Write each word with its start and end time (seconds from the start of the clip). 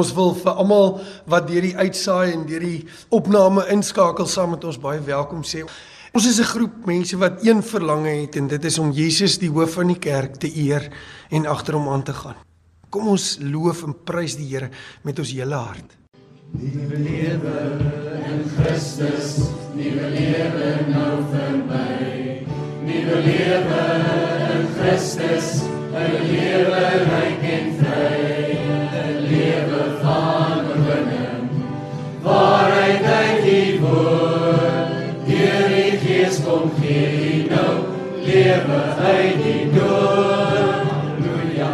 Ons 0.00 0.14
wil 0.16 0.30
vir 0.38 0.56
almal 0.56 0.94
wat 1.28 1.48
deur 1.50 1.64
die 1.66 1.76
uitsaai 1.76 2.32
en 2.32 2.44
deur 2.48 2.62
die 2.64 2.84
opname 3.12 3.66
inskakel 3.74 4.28
saam 4.30 4.54
met 4.54 4.64
ons 4.64 4.78
baie 4.80 5.00
welkom 5.04 5.42
sê. 5.44 5.66
Ons 6.16 6.26
is 6.26 6.40
'n 6.40 6.52
groep 6.52 6.86
mense 6.86 7.16
wat 7.16 7.44
een 7.44 7.62
verlange 7.62 8.22
het 8.22 8.36
en 8.36 8.48
dit 8.48 8.64
is 8.64 8.78
om 8.78 8.92
Jesus 8.92 9.38
die 9.38 9.50
hoof 9.50 9.74
van 9.74 9.88
die 9.88 9.98
kerk 9.98 10.40
te 10.40 10.48
eer 10.48 10.90
en 11.30 11.46
agter 11.46 11.74
hom 11.74 11.88
aan 11.88 12.02
te 12.02 12.12
gaan. 12.12 12.36
Kom 12.90 13.08
ons 13.08 13.38
loof 13.40 13.84
en 13.84 13.94
prys 14.04 14.36
die 14.36 14.48
Here 14.48 14.70
met 15.04 15.18
ons 15.18 15.32
hele 15.32 15.54
hart. 15.54 15.96
Nuwe 16.52 16.96
lewe 16.96 17.56
in 18.24 18.42
Christus, 18.56 19.38
nuwe 19.74 20.08
lewe 20.10 20.88
nou 20.88 21.22
vir 21.30 21.56
my. 21.68 22.46
Nuwe 22.82 23.16
lewe 23.28 23.82
in 24.54 24.66
Christus, 24.78 25.62
'n 25.92 26.26
lewe 26.32 26.82
ryk 27.12 27.42
en 27.42 27.76
vry. 27.78 27.89
Kom 36.60 36.70
gee 36.80 37.46
nou 37.48 37.74
lewe 38.20 38.80
uit 39.00 39.38
die 39.40 39.68
dood. 39.72 40.88
Halleluja, 40.90 41.70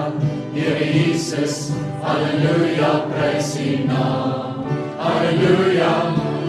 Here 0.54 0.86
Jesus, 0.92 1.72
halleluja, 2.02 2.90
prys 3.10 3.56
U 3.60 3.72
naam. 3.88 4.62
Halleluja, 5.00 5.90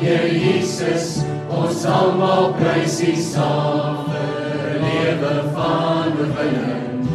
Here 0.02 0.30
Jesus, 0.30 1.24
ons 1.50 1.86
almal 1.86 2.54
prys 2.60 3.00
U 3.08 3.16
saam 3.22 4.06
vir 4.12 4.78
lewe 4.86 5.34
van 5.58 6.14
oorwinning. 6.22 7.10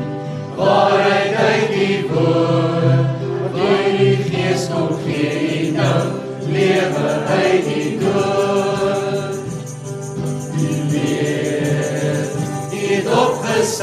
Waarheid 0.58 1.38
uit 1.46 1.72
die 1.76 2.02
woord, 2.10 3.24
deur 3.54 3.88
die 4.00 4.18
Gees 4.26 4.66
kom 4.74 4.90
gee 5.06 5.70
nou 5.78 6.02
lewe 6.50 7.16
uit 7.38 7.70
die 7.70 7.91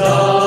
さ 0.00 0.39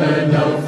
nuwe 0.00 0.26
lewe 0.32 0.59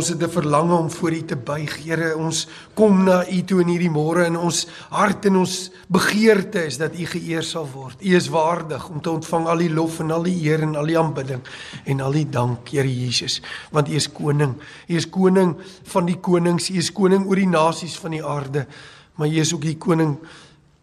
ons 0.00 0.08
het 0.08 0.22
'n 0.22 0.32
verlange 0.32 0.74
om 0.74 0.90
voor 0.90 1.12
U 1.12 1.24
te 1.24 1.36
buig. 1.36 1.84
Here, 1.84 2.16
ons 2.16 2.48
kom 2.74 3.04
na 3.04 3.28
U 3.28 3.44
toe 3.44 3.60
in 3.60 3.68
hierdie 3.68 3.90
môre 3.90 4.24
en 4.24 4.36
ons 4.36 4.66
hart 4.88 5.26
en 5.26 5.36
ons 5.36 5.70
begeerte 5.88 6.64
is 6.64 6.78
dat 6.78 6.94
U 6.94 7.04
geëer 7.04 7.42
sal 7.42 7.68
word. 7.74 8.00
U 8.00 8.14
is 8.16 8.28
waardig 8.28 8.88
om 8.88 9.00
te 9.00 9.10
ontvang 9.10 9.46
al 9.46 9.58
die 9.58 9.72
lof 9.72 10.00
en 10.00 10.10
al 10.10 10.22
die 10.22 10.48
eer 10.48 10.62
en 10.62 10.76
al 10.76 10.86
die 10.86 10.98
aanbidding 10.98 11.42
en 11.84 12.00
al 12.00 12.12
die 12.12 12.28
dank, 12.28 12.68
Here 12.68 12.88
Jesus, 12.88 13.42
want 13.70 13.88
U 13.88 13.92
is 13.92 14.08
koning. 14.08 14.54
U 14.88 14.94
is 14.96 15.08
koning 15.08 15.56
van 15.84 16.06
die 16.06 16.18
konings. 16.20 16.70
U 16.70 16.76
is 16.76 16.92
koning 16.92 17.26
oor 17.26 17.36
die 17.36 17.48
nasies 17.48 17.98
van 17.98 18.10
die 18.10 18.24
aarde. 18.24 18.66
Maar 19.14 19.28
U 19.28 19.40
is 19.40 19.54
ook 19.54 19.62
die 19.62 19.76
koning 19.76 20.18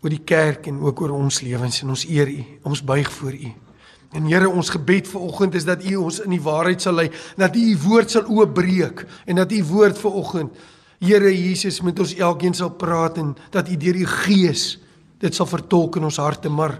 oor 0.02 0.10
die 0.10 0.24
kerk 0.26 0.68
en 0.68 0.80
ook 0.80 1.02
oor 1.02 1.10
ons 1.10 1.42
lewens 1.42 1.82
en 1.82 1.90
ons 1.90 2.06
eer 2.06 2.28
U. 2.28 2.44
Ons 2.64 2.84
buig 2.84 3.12
voor 3.12 3.34
U. 3.34 3.67
En 4.16 4.26
Here, 4.30 4.48
ons 4.50 4.70
gebed 4.72 5.08
vir 5.12 5.22
oggend 5.22 5.56
is 5.60 5.66
dat 5.68 5.84
U 5.84 5.96
ons 6.08 6.22
in 6.24 6.32
die 6.32 6.44
waarheid 6.44 6.82
sal 6.82 6.96
lei, 7.00 7.10
dat 7.36 7.56
U 7.56 7.64
U 7.74 7.78
woord 7.84 8.12
sal 8.12 8.28
oopbreek 8.32 9.04
en 9.26 9.42
dat 9.42 9.52
U 9.52 9.64
woord 9.74 10.00
vir 10.00 10.20
oggend 10.24 10.66
Here 10.98 11.30
Jesus 11.30 11.82
met 11.86 12.00
ons 12.02 12.16
elkeen 12.18 12.56
sal 12.58 12.72
praat 12.74 13.20
en 13.22 13.36
dat 13.54 13.70
U 13.70 13.76
deur 13.78 14.00
U 14.02 14.06
Gees 14.26 14.78
dit 15.22 15.34
sal 15.34 15.50
vertolk 15.50 15.98
in 15.98 16.08
ons 16.10 16.18
harte, 16.22 16.50
maar 16.50 16.80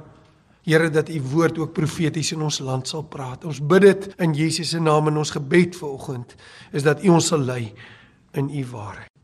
Here 0.68 0.90
dat 0.92 1.10
U 1.10 1.20
woord 1.32 1.60
ook 1.62 1.76
profeties 1.76 2.34
in 2.36 2.42
ons 2.44 2.60
land 2.60 2.88
sal 2.88 3.06
praat. 3.08 3.46
Ons 3.48 3.62
bid 3.64 3.86
dit 3.86 4.08
in 4.20 4.34
Jesus 4.36 4.74
se 4.74 4.82
naam 4.84 5.08
en 5.08 5.22
ons 5.22 5.36
gebed 5.38 5.78
vir 5.80 5.90
oggend 5.90 6.34
is 6.76 6.84
dat 6.84 7.04
U 7.06 7.14
ons 7.20 7.30
sal 7.34 7.46
lei 7.46 7.70
in 8.36 8.50
U 8.50 8.66
waarheid. 8.74 9.17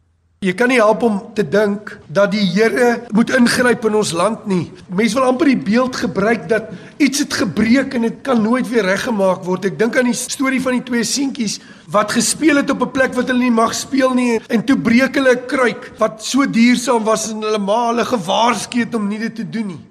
Jy 0.44 0.52
kan 0.60 0.68
nie 0.68 0.80
help 0.82 1.06
om 1.08 1.20
te 1.38 1.44
dink 1.48 1.94
dat 2.12 2.34
die 2.34 2.44
Here 2.44 3.06
moet 3.16 3.30
ingryp 3.32 3.86
in 3.88 3.94
ons 3.96 4.10
land 4.12 4.42
nie. 4.50 4.66
Mense 4.92 5.16
wil 5.16 5.30
amper 5.30 5.48
die 5.48 5.62
beeld 5.70 5.96
gebruik 5.96 6.50
dat 6.52 6.74
iets 7.00 7.24
het 7.24 7.38
gebreek 7.46 7.96
en 7.96 8.04
dit 8.10 8.18
kan 8.28 8.42
nooit 8.44 8.68
weer 8.68 8.84
reggemaak 8.84 9.46
word. 9.48 9.70
Ek 9.72 9.78
dink 9.80 9.96
aan 9.96 10.10
die 10.12 10.18
storie 10.18 10.60
van 10.66 10.76
die 10.76 10.84
twee 10.90 11.08
seentjies 11.08 11.62
wat 11.94 12.12
gespeel 12.12 12.60
het 12.60 12.76
op 12.76 12.84
'n 12.84 12.92
plek 12.92 13.16
wat 13.16 13.32
hulle 13.32 13.40
nie 13.40 13.56
mag 13.56 13.72
speel 13.72 14.12
nie 14.14 14.42
en 14.50 14.66
toe 14.66 14.76
breek 14.76 15.16
hulle 15.16 15.32
'n 15.32 15.48
kruik 15.48 15.92
wat 15.98 16.20
so 16.20 16.44
duursaam 16.46 17.04
was 17.08 17.32
en 17.32 17.40
hulle 17.42 17.60
ma 17.60 17.88
hulle 17.88 18.04
gewaarsku 18.04 18.80
het 18.84 18.96
om 18.96 19.08
nie 19.08 19.20
dit 19.20 19.36
te 19.36 19.50
doen 19.50 19.68
nie. 19.68 19.84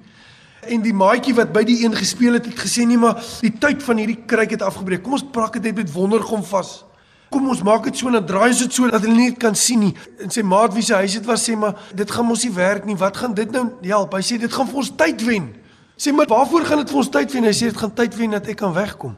En 0.69 0.83
die 0.83 0.93
maatjie 0.93 1.35
wat 1.35 1.53
by 1.53 1.65
die 1.65 1.83
een 1.85 1.97
gespeel 1.97 2.33
het, 2.35 2.45
het 2.45 2.61
gesê 2.61 2.85
nee 2.85 2.99
maar 2.99 3.17
die 3.41 3.59
tyd 3.59 3.83
van 3.83 3.97
hierdie 3.97 4.23
kruik 4.27 4.51
het 4.51 4.63
afgebreek. 4.63 5.03
Kom 5.03 5.13
ons 5.13 5.25
plak 5.33 5.53
dit 5.53 5.63
net 5.63 5.77
met 5.77 5.93
wondergom 5.93 6.45
vas. 6.45 6.85
Kom 7.33 7.49
ons 7.49 7.63
maak 7.65 7.87
dit 7.89 7.97
so 7.97 8.11
en 8.11 8.19
dan 8.19 8.27
draai 8.29 8.51
ons 8.51 8.61
dit 8.67 8.75
so 8.77 8.91
dat 8.93 9.01
hulle 9.07 9.17
nie 9.17 9.31
dit 9.31 9.41
kan 9.41 9.57
sien 9.57 9.81
nie. 9.81 9.95
En 10.21 10.33
sy 10.33 10.45
maat 10.45 10.75
wie 10.77 10.85
se 10.85 10.95
huis 11.01 11.17
dit 11.17 11.29
was 11.29 11.47
sê 11.49 11.57
maar 11.57 11.79
dit 11.97 12.11
gaan 12.11 12.29
mos 12.29 12.45
nie 12.45 12.53
werk 12.53 12.85
nie. 12.85 12.97
Wat 13.01 13.17
gaan 13.17 13.35
dit 13.35 13.51
nou 13.55 13.71
help? 13.89 14.13
Hy 14.19 14.25
sê 14.27 14.39
dit 14.43 14.53
gaan 14.53 14.69
vir 14.69 14.83
ons 14.85 14.93
tyd 15.01 15.25
wen. 15.25 15.49
Sê 15.97 16.13
maar 16.13 16.29
waarvoor 16.29 16.69
gaan 16.69 16.83
dit 16.83 16.93
vir 16.93 17.01
ons 17.01 17.13
tyd 17.17 17.33
wen? 17.33 17.49
Hy 17.49 17.55
sê 17.57 17.73
dit 17.73 17.81
gaan 17.81 17.95
tyd 17.97 18.17
wen 18.21 18.37
dat 18.37 18.53
ek 18.53 18.61
kan 18.61 18.75
wegkom. 18.77 19.17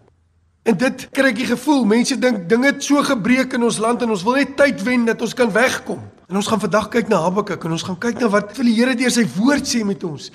En 0.64 0.78
dit 0.80 1.04
kry 1.12 1.28
ek 1.28 1.40
die 1.42 1.50
gevoel, 1.50 1.82
mense 1.84 2.16
dink 2.16 2.46
dinge 2.48 2.70
het 2.70 2.84
so 2.86 3.02
gebreek 3.04 3.58
in 3.58 3.66
ons 3.66 3.80
land 3.82 4.00
en 4.06 4.14
ons 4.14 4.22
wil 4.24 4.38
net 4.38 4.54
tyd 4.56 4.80
wen 4.86 5.04
dat 5.10 5.20
ons 5.20 5.34
kan 5.36 5.50
wegkom. 5.52 6.00
En 6.30 6.40
ons 6.40 6.48
gaan 6.48 6.62
vandag 6.62 6.88
kyk 6.94 7.10
na 7.12 7.20
Habakuk 7.26 7.66
en 7.66 7.74
ons 7.76 7.84
gaan 7.84 7.98
kyk 8.00 8.22
na 8.22 8.30
wat 8.32 8.54
vir 8.56 8.70
die 8.70 8.76
Here 8.78 8.94
deur 8.96 9.12
sy 9.12 9.26
woord 9.34 9.68
sê 9.68 9.82
met 9.84 10.06
ons. 10.08 10.30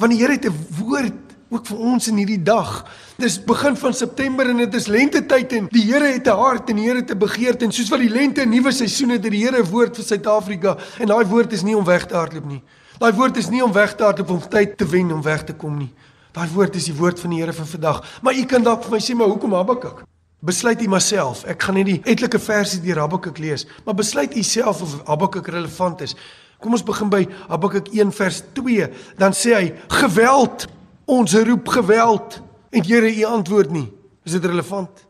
Want 0.00 0.16
die 0.16 0.18
Here 0.18 0.34
het 0.34 0.48
'n 0.48 0.56
woord 0.80 1.27
ook 1.48 1.66
vir 1.66 1.78
ons 1.78 2.08
in 2.10 2.18
hierdie 2.20 2.42
dag. 2.44 2.82
Dis 3.16 3.38
begin 3.44 3.76
van 3.76 3.94
September 3.96 4.48
en 4.50 4.60
dit 4.60 4.74
is 4.76 4.88
lentetyd 4.92 5.54
en 5.58 5.68
die 5.72 5.84
Here 5.86 6.12
het 6.12 6.28
'n 6.28 6.36
hart 6.36 6.70
en 6.70 6.76
die 6.76 6.84
Here 6.84 7.00
het 7.00 7.10
'n 7.10 7.18
begeerte 7.18 7.64
en 7.64 7.72
soos 7.72 7.88
wat 7.88 8.00
die 8.00 8.10
lente 8.10 8.42
'n 8.42 8.50
nuwe 8.50 8.72
seisoen 8.72 9.10
het, 9.10 9.24
het 9.24 9.32
die 9.32 9.44
Here 9.44 9.58
'n 9.58 9.70
woord 9.70 9.96
vir 9.96 10.04
Suid-Afrika 10.04 10.76
en 10.98 11.06
daai 11.06 11.24
woord 11.24 11.52
is 11.52 11.62
nie 11.62 11.76
om 11.76 11.84
weg 11.84 12.06
te 12.06 12.14
hardloop 12.14 12.44
nie. 12.44 12.62
Daai 12.98 13.12
woord 13.12 13.36
is 13.36 13.48
nie 13.48 13.64
om 13.64 13.72
weg 13.72 13.94
te 13.94 14.02
hardloop 14.02 14.30
om 14.30 14.48
tyd 14.48 14.76
te 14.76 14.86
wen 14.86 15.12
om 15.12 15.22
weg 15.22 15.44
te 15.44 15.54
kom 15.54 15.78
nie. 15.78 15.94
Daai 16.32 16.48
woord 16.48 16.76
is 16.76 16.84
die 16.84 16.94
woord 16.94 17.20
van 17.20 17.30
die 17.30 17.40
Here 17.40 17.52
vir 17.52 17.66
vandag. 17.66 18.04
Maar 18.22 18.34
u 18.34 18.44
kan 18.44 18.62
dalk 18.62 18.82
vir 18.82 18.90
my 18.90 18.98
sê 18.98 19.14
maar 19.14 19.28
hoekom 19.28 19.52
Habakuk? 19.52 20.02
Besluit 20.40 20.82
u 20.82 20.88
maar 20.88 21.00
self. 21.00 21.44
Ek 21.44 21.62
gaan 21.62 21.74
nie 21.74 21.84
die 21.84 22.00
etlike 22.04 22.38
verse 22.38 22.80
deur 22.80 22.98
Habakuk 22.98 23.38
lees, 23.38 23.66
maar 23.84 23.94
besluit 23.94 24.36
u 24.36 24.42
self 24.42 24.82
of 24.82 25.00
Habakuk 25.06 25.46
relevant 25.46 26.00
is. 26.00 26.14
Kom 26.58 26.72
ons 26.72 26.82
begin 26.82 27.08
by 27.10 27.24
Habakuk 27.48 27.88
1 27.94 28.12
vers 28.12 28.42
2. 28.54 28.88
Dan 29.18 29.32
sê 29.32 29.54
hy: 29.54 29.74
"Geweld, 29.88 30.66
ons 31.08 31.34
roep 31.48 31.68
geweld." 31.68 32.40
En 32.70 32.84
Here, 32.84 33.08
u 33.08 33.24
antwoord 33.24 33.70
nie. 33.72 33.88
Is 34.24 34.36
dit 34.36 34.44
relevant? 34.44 35.06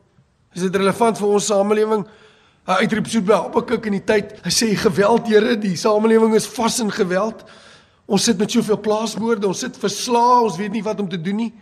Is 0.54 0.62
dit 0.62 0.76
relevant 0.76 1.18
vir 1.18 1.28
ons 1.28 1.46
samelewing? 1.46 2.06
Hy 2.68 2.82
uitroep 2.84 3.06
so 3.08 3.24
by 3.24 3.32
Habakuk 3.32 3.86
in 3.86 3.96
die 3.98 4.04
tyd. 4.04 4.36
Hy 4.44 4.52
sê: 4.52 4.74
"Geweld, 4.76 5.26
Here, 5.26 5.56
die 5.58 5.76
samelewing 5.76 6.34
is 6.34 6.46
vas 6.46 6.80
in 6.80 6.90
geweld." 6.90 7.44
Ons 8.08 8.24
sit 8.24 8.38
met 8.38 8.50
soveel 8.50 8.80
plaaswoorde, 8.80 9.46
ons 9.46 9.58
sit 9.58 9.76
verslae, 9.76 10.42
ons 10.42 10.56
weet 10.56 10.72
nie 10.72 10.82
wat 10.82 11.00
om 11.00 11.08
te 11.08 11.20
doen 11.20 11.36
nie. 11.36 11.52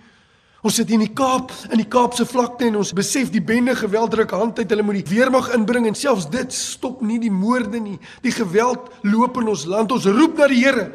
Ons 0.63 0.79
sit 0.79 0.89
hier 0.89 0.99
in 0.99 1.05
die 1.05 1.15
Kaap, 1.15 1.51
in 1.71 1.79
die 1.79 1.89
Kaapse 1.91 2.25
vlakte 2.27 2.67
en 2.67 2.79
ons 2.81 2.93
besef 2.97 3.33
die 3.35 3.43
bende 3.43 3.75
geweld 3.77 4.15
druk 4.15 4.31
hand 4.35 4.59
uit. 4.59 4.71
Hulle 4.71 4.87
moet 4.87 5.01
die 5.01 5.11
weermag 5.15 5.53
inbring 5.55 5.87
en 5.91 5.99
selfs 5.99 6.29
dit 6.31 6.55
stop 6.55 7.03
nie 7.07 7.19
die 7.23 7.31
moorde 7.31 7.81
nie. 7.83 7.99
Die 8.23 8.35
geweld 8.35 8.89
loop 9.07 9.39
in 9.43 9.51
ons 9.53 9.67
land. 9.67 9.95
Ons 9.95 10.07
roep 10.07 10.39
na 10.39 10.49
die 10.51 10.63
Here. 10.63 10.89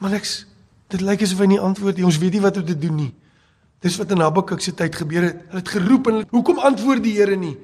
Maar 0.00 0.16
niks. 0.18 0.42
Dit 0.88 1.00
lyk 1.00 1.22
asof 1.22 1.38
hy 1.42 1.46
nie 1.46 1.60
antwoord 1.60 1.96
nie. 1.96 2.06
Ons 2.06 2.18
weet 2.22 2.36
nie 2.36 2.42
wat 2.44 2.56
om 2.56 2.66
te 2.66 2.76
doen 2.78 2.96
nie. 2.96 3.12
Dis 3.84 3.96
wat 4.00 4.10
in 4.14 4.22
Habakuk 4.24 4.62
se 4.62 4.72
tyd 4.72 4.94
gebeur 4.96 5.28
het. 5.28 5.40
Hulle 5.50 5.62
het 5.62 5.72
geroep 5.74 6.10
en 6.10 6.22
hoekom 6.30 6.58
antwoord 6.58 7.02
die 7.04 7.16
Here 7.18 7.36
nie? 7.36 7.56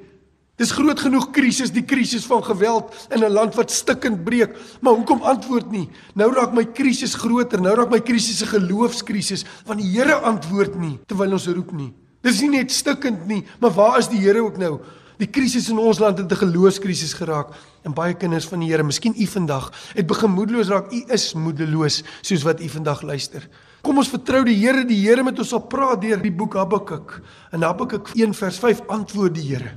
Dis 0.61 0.71
groot 0.71 0.99
genoeg 1.01 1.31
krisis, 1.33 1.71
die 1.73 1.81
krisis 1.81 2.27
van 2.29 2.43
geweld 2.45 2.93
in 3.09 3.23
'n 3.23 3.33
land 3.33 3.55
wat 3.55 3.71
stikkend 3.71 4.23
breek, 4.23 4.53
maar 4.81 4.93
hoekom 4.93 5.21
antwoord 5.21 5.71
nie? 5.71 5.89
Nou 6.13 6.31
raak 6.31 6.53
my 6.53 6.65
krisis 6.65 7.15
groter, 7.15 7.61
nou 7.61 7.73
raak 7.75 7.89
my 7.89 7.99
krisis 7.99 8.43
'n 8.43 8.53
geloofskrisis, 8.59 9.45
want 9.65 9.79
die 9.79 9.89
Here 9.89 10.13
antwoord 10.13 10.75
nie 10.75 10.99
terwyl 11.07 11.31
ons 11.31 11.47
roep 11.47 11.71
nie. 11.71 11.93
Dis 12.21 12.41
nie 12.41 12.49
net 12.49 12.71
stikkend 12.71 13.25
nie, 13.27 13.43
maar 13.59 13.71
waar 13.71 13.99
is 13.99 14.07
die 14.07 14.19
Here 14.19 14.43
ook 14.43 14.57
nou? 14.57 14.79
Die 15.23 15.31
krisis 15.31 15.69
in 15.71 15.79
ons 15.79 16.01
land 16.03 16.17
het 16.19 16.31
'n 16.31 16.35
geloofskrisis 16.35 17.13
geraak 17.13 17.53
en 17.83 17.93
baie 17.93 18.13
kinders 18.13 18.45
van 18.45 18.59
die 18.59 18.69
Here, 18.69 18.83
miskien 18.83 19.15
u 19.17 19.25
vandag, 19.25 19.71
het 19.93 20.07
begin 20.07 20.31
moedeloos 20.31 20.67
raak. 20.67 20.91
U 20.91 21.03
is 21.07 21.33
moedeloos 21.33 22.03
soos 22.21 22.43
wat 22.43 22.59
u 22.59 22.69
vandag 22.69 23.01
luister. 23.01 23.47
Kom 23.81 23.97
ons 23.97 24.09
vertrou 24.09 24.43
die 24.43 24.55
Here, 24.55 24.85
die 24.85 25.07
Here 25.07 25.23
met 25.23 25.39
ons 25.39 25.47
sal 25.47 25.61
praat 25.61 26.01
deur 26.01 26.21
die 26.21 26.31
boek 26.31 26.53
Habakuk. 26.53 27.21
In 27.51 27.61
Habakuk 27.61 28.09
1 28.15 28.33
vers 28.33 28.59
5 28.59 28.81
antwoord 28.87 29.35
die 29.35 29.43
Here. 29.43 29.71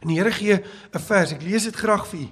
En 0.00 0.08
die 0.08 0.16
Here 0.16 0.30
gee 0.30 0.62
'n 0.94 0.98
vers. 0.98 1.32
Ek 1.32 1.42
lees 1.42 1.64
dit 1.64 1.76
graag 1.76 2.06
vir 2.06 2.20
u. 2.20 2.28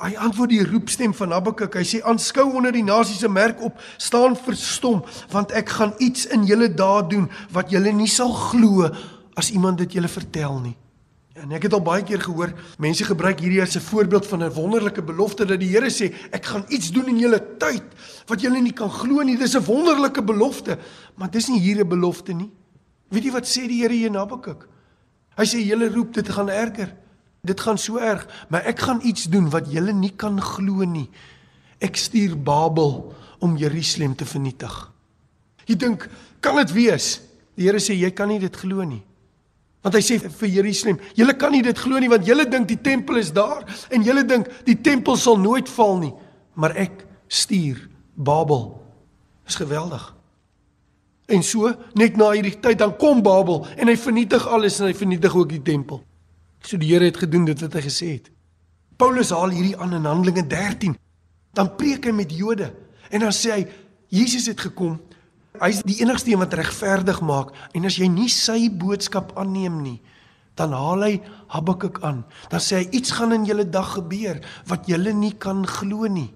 Hy 0.00 0.16
antwoord 0.16 0.50
die 0.50 0.64
roepstem 0.64 1.14
van 1.14 1.30
Habakuk. 1.30 1.74
Hy 1.74 1.84
sê: 1.84 2.02
"Aanskou 2.02 2.52
onder 2.52 2.72
die 2.72 2.84
nasies 2.84 3.18
se 3.18 3.28
merk 3.28 3.62
op, 3.62 3.80
staan 3.96 4.36
verstom, 4.36 5.04
want 5.30 5.52
ek 5.52 5.68
gaan 5.68 5.94
iets 5.98 6.26
in 6.26 6.44
julle 6.44 6.74
dae 6.74 7.08
doen 7.08 7.30
wat 7.52 7.70
julle 7.70 7.92
nie 7.92 8.08
sal 8.08 8.32
glo 8.32 8.90
as 9.34 9.50
iemand 9.50 9.78
dit 9.78 9.92
julle 9.92 10.08
vertel 10.08 10.60
nie." 10.60 10.76
En 11.36 11.52
ek 11.52 11.66
het 11.66 11.74
al 11.76 11.82
baie 11.84 12.04
keer 12.06 12.22
gehoor 12.24 12.52
mense 12.80 13.04
gebruik 13.04 13.42
hierdie 13.44 13.60
as 13.60 13.76
'n 13.76 13.84
voorbeeld 13.84 14.26
van 14.26 14.42
'n 14.42 14.52
wonderlike 14.52 15.02
belofte 15.02 15.44
dat 15.44 15.60
die 15.60 15.68
Here 15.68 15.90
sê 15.90 16.14
ek 16.30 16.44
gaan 16.44 16.64
iets 16.68 16.90
doen 16.90 17.08
in 17.08 17.18
julle 17.18 17.40
tyd 17.58 17.84
wat 18.26 18.40
julle 18.40 18.60
nie 18.60 18.72
kan 18.72 18.90
glo 18.90 19.22
nie. 19.22 19.36
Dis 19.36 19.54
'n 19.54 19.64
wonderlike 19.64 20.22
belofte, 20.22 20.78
maar 21.14 21.30
dis 21.30 21.48
nie 21.48 21.60
hier 21.60 21.84
'n 21.84 21.88
belofte 21.88 22.32
nie. 22.32 22.50
Weet 23.08 23.24
jy 23.24 23.32
wat 23.32 23.46
sê 23.46 23.68
die 23.68 23.82
Here 23.82 23.92
hier 23.92 24.06
in 24.06 24.14
Habakuk? 24.14 24.68
Hy 25.36 25.44
sê 25.44 25.60
julle 25.60 25.92
roep 25.92 26.14
dit 26.14 26.28
gaan 26.28 26.48
erger. 26.48 26.96
Dit 27.44 27.60
gaan 27.60 27.78
so 27.78 27.98
erg, 27.98 28.26
maar 28.48 28.64
ek 28.64 28.78
gaan 28.78 29.00
iets 29.02 29.24
doen 29.24 29.50
wat 29.50 29.70
julle 29.70 29.92
nie 29.92 30.12
kan 30.16 30.40
glo 30.40 30.84
nie. 30.84 31.10
Ek 31.78 31.96
stuur 31.96 32.36
Babel 32.36 33.14
om 33.38 33.56
Jerusalem 33.56 34.16
te 34.16 34.24
vernietig. 34.24 34.92
Jy 35.66 35.76
dink, 35.76 36.08
kan 36.40 36.56
dit 36.56 36.72
wees? 36.72 37.20
Die 37.54 37.66
Here 37.66 37.78
sê 37.78 37.94
jy 37.94 38.10
kan 38.10 38.28
nie 38.28 38.38
dit 38.38 38.56
glo 38.56 38.82
nie. 38.82 39.02
Want 39.84 39.94
hy 39.94 40.02
sê 40.02 40.18
vir 40.18 40.48
Jerusalem, 40.50 40.98
julle 41.14 41.36
kan 41.38 41.52
nie 41.54 41.62
dit 41.62 41.78
glo 41.78 42.00
nie 42.02 42.10
want 42.10 42.26
julle 42.26 42.46
dink 42.50 42.68
die 42.68 42.80
tempel 42.82 43.20
is 43.20 43.32
daar 43.34 43.62
en 43.90 44.02
julle 44.06 44.24
dink 44.26 44.48
die 44.66 44.78
tempel 44.82 45.18
sal 45.20 45.38
nooit 45.38 45.68
val 45.76 45.98
nie, 46.00 46.12
maar 46.54 46.74
ek 46.76 47.04
stuur 47.28 47.84
Babel. 48.16 48.70
Dis 49.46 49.58
geweldig. 49.60 50.02
En 51.26 51.42
so, 51.42 51.70
net 51.98 52.16
na 52.18 52.30
hierdie 52.34 52.56
tyd 52.62 52.78
dan 52.78 52.94
kom 52.98 53.22
Babel 53.22 53.64
en 53.76 53.90
hy 53.90 53.96
vernietig 53.98 54.46
alles 54.46 54.78
en 54.80 54.88
hy 54.88 54.94
vernietig 54.96 55.34
ook 55.34 55.50
die 55.50 55.62
tempel. 55.62 56.00
So 56.62 56.78
die 56.80 56.90
Here 56.90 57.06
het 57.06 57.18
gedoen 57.20 57.46
dit 57.46 57.62
wat 57.62 57.76
hy 57.78 57.82
gesê 57.84 58.12
het. 58.16 58.30
Paulus 58.96 59.30
haal 59.34 59.52
hierdie 59.54 59.76
aan 59.76 59.94
in 59.98 60.06
Handelinge 60.08 60.46
13. 60.48 60.96
Dan 61.56 61.74
preek 61.76 62.08
hy 62.08 62.14
met 62.16 62.32
Jode 62.32 62.70
en 63.10 63.26
dan 63.26 63.34
sê 63.34 63.52
hy 63.54 63.66
Jesus 64.12 64.46
het 64.50 64.60
gekom. 64.60 64.98
Hy's 65.60 65.82
die 65.86 66.00
enigste 66.02 66.30
een 66.30 66.42
wat 66.42 66.54
regverdig 66.54 67.20
maak 67.20 67.52
en 67.74 67.84
as 67.88 67.96
jy 68.00 68.08
nie 68.08 68.28
sy 68.32 68.68
boodskap 68.70 69.32
aanneem 69.38 69.82
nie, 69.82 70.00
dan 70.56 70.72
haal 70.72 71.04
hy 71.04 71.14
Habakuk 71.52 72.00
aan. 72.02 72.24
Dan 72.50 72.60
sê 72.64 72.80
hy 72.80 72.88
iets 72.96 73.12
gaan 73.16 73.34
in 73.36 73.44
julle 73.46 73.66
dag 73.68 73.92
gebeur 73.98 74.40
wat 74.70 74.88
julle 74.90 75.12
nie 75.12 75.34
kan 75.38 75.64
glo 75.68 76.08
nie. 76.08 76.30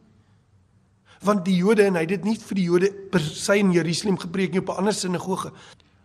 Want 1.25 1.44
die 1.44 1.56
Jode 1.61 1.87
en 1.88 1.99
hy 1.99 2.05
het 2.05 2.14
dit 2.14 2.28
nie 2.28 2.37
vir 2.40 2.56
die 2.56 2.67
Jode 2.69 2.90
per 3.12 3.25
se 3.25 3.58
in 3.61 3.72
Jerusalem 3.75 4.19
gepreek 4.20 4.52
nie 4.52 4.61
op 4.61 4.70
'n 4.70 4.84
ander 4.84 4.94
sinagoge. 4.94 5.52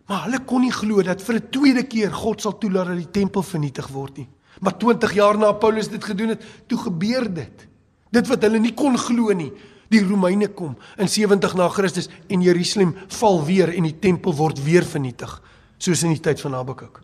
Maar 0.08 0.24
hulle 0.26 0.40
kon 0.46 0.62
nie 0.62 0.72
glo 0.72 1.02
dat 1.02 1.22
vir 1.22 1.36
'n 1.36 1.50
tweede 1.52 1.84
keer 1.84 2.12
God 2.12 2.42
sal 2.42 2.58
toelaat 2.58 2.88
dat 2.88 2.98
die 2.98 3.12
tempel 3.12 3.44
vernietig 3.44 3.88
word 3.88 4.18
nie. 4.18 4.28
Maar 4.62 4.78
20 4.78 5.14
jaar 5.14 5.38
na 5.38 5.52
Paulus 5.52 5.90
dit 5.90 6.04
gedoen 6.04 6.30
het, 6.30 6.42
toe 6.68 6.78
gebeur 6.78 7.34
dit. 7.34 7.68
Dit 8.12 8.28
wat 8.28 8.42
hulle 8.42 8.60
nie 8.60 8.74
kon 8.74 8.98
glo 8.98 9.34
nie. 9.34 9.52
Die 9.90 10.02
Romeine 10.02 10.48
kom 10.48 10.76
in 10.98 11.10
70 11.10 11.54
na 11.56 11.70
Christus 11.70 12.10
en 12.28 12.42
Jerusalem 12.42 12.96
val 13.20 13.44
weer 13.46 13.70
en 13.74 13.84
die 13.84 14.00
tempel 14.00 14.34
word 14.34 14.64
weer 14.64 14.86
vernietig, 14.86 15.42
soos 15.78 16.04
in 16.04 16.16
die 16.16 16.24
tyd 16.24 16.42
van 16.42 16.58
Habakuk. 16.58 17.02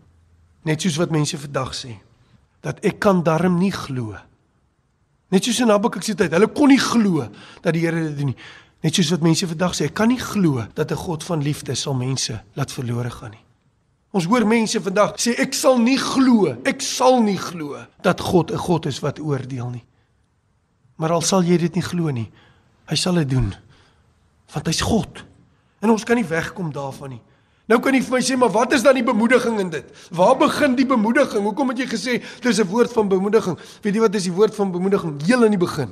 Net 0.66 0.82
soos 0.82 0.98
wat 1.02 1.14
mense 1.14 1.38
vandag 1.38 1.76
sê 1.78 1.98
dat 2.62 2.78
ek 2.86 3.00
kan 3.02 3.24
darm 3.26 3.58
nie 3.58 3.72
glo. 3.74 4.14
Net 5.34 5.46
soos 5.48 5.62
in 5.64 5.72
Habakuk 5.74 6.04
se 6.06 6.14
tyd, 6.14 6.34
hulle 6.36 6.50
kon 6.54 6.70
nie 6.70 6.82
glo 6.82 7.26
dat 7.62 7.74
die 7.74 7.86
Here 7.86 8.04
dit 8.10 8.18
doen 8.18 8.34
nie. 8.34 8.38
Net 8.82 8.98
soos 8.98 9.12
wat 9.14 9.24
mense 9.26 9.48
vandag 9.50 9.74
sê, 9.78 9.88
ek 9.90 9.96
kan 9.98 10.10
nie 10.10 10.20
glo 10.20 10.66
dat 10.76 10.92
'n 10.92 10.98
God 10.98 11.24
van 11.24 11.42
liefde 11.42 11.76
sal 11.76 11.94
mense 11.94 12.42
laat 12.56 12.72
verlore 12.72 13.10
gaan 13.10 13.32
nie. 13.32 13.46
Ons 14.12 14.26
hoor 14.26 14.46
mense 14.46 14.82
vandag 14.82 15.16
sê 15.16 15.40
ek 15.40 15.54
sal 15.54 15.78
nie 15.80 15.98
glo, 15.98 16.52
ek 16.66 16.82
sal 16.82 17.22
nie 17.24 17.38
glo 17.38 17.80
dat 18.04 18.20
God 18.20 18.52
'n 18.52 18.58
God 18.58 18.86
is 18.86 19.00
wat 19.00 19.20
oordeel 19.20 19.70
nie. 19.70 19.86
Maar 20.98 21.12
al 21.12 21.22
sal 21.22 21.44
jy 21.44 21.58
dit 21.58 21.76
nie 21.76 21.84
glo 21.84 22.10
nie, 22.10 22.30
hy 22.86 22.96
sal 22.96 23.20
dit 23.22 23.30
doen. 23.30 23.52
Want 24.54 24.68
hy's 24.68 24.82
God. 24.82 25.26
En 25.82 25.90
ons 25.90 26.04
kan 26.04 26.16
nie 26.16 26.28
wegkom 26.28 26.72
daarvan 26.72 27.10
nie. 27.10 27.22
Nou 27.72 27.80
kan 27.80 27.96
jy 27.96 28.02
vir 28.04 28.18
my 28.18 28.22
sê, 28.26 28.36
maar 28.36 28.52
wat 28.52 28.74
is 28.76 28.84
dan 28.84 28.98
die 28.98 29.06
bemoediging 29.06 29.60
in 29.64 29.70
dit? 29.72 29.92
Waar 30.12 30.36
begin 30.38 30.76
die 30.76 30.86
bemoediging? 30.86 31.44
Hoekom 31.46 31.72
het 31.72 31.84
jy 31.84 31.88
gesê 31.88 32.14
dis 32.44 32.60
'n 32.60 32.68
woord 32.68 32.92
van 32.92 33.08
bemoediging? 33.08 33.58
Weet 33.82 33.96
jy 33.96 34.02
wat 34.02 34.16
is 34.16 34.24
die 34.24 34.34
woord 34.34 34.56
van 34.56 34.72
bemoediging? 34.72 35.22
Heel 35.24 35.44
in 35.44 35.52
die 35.52 35.66
begin. 35.66 35.90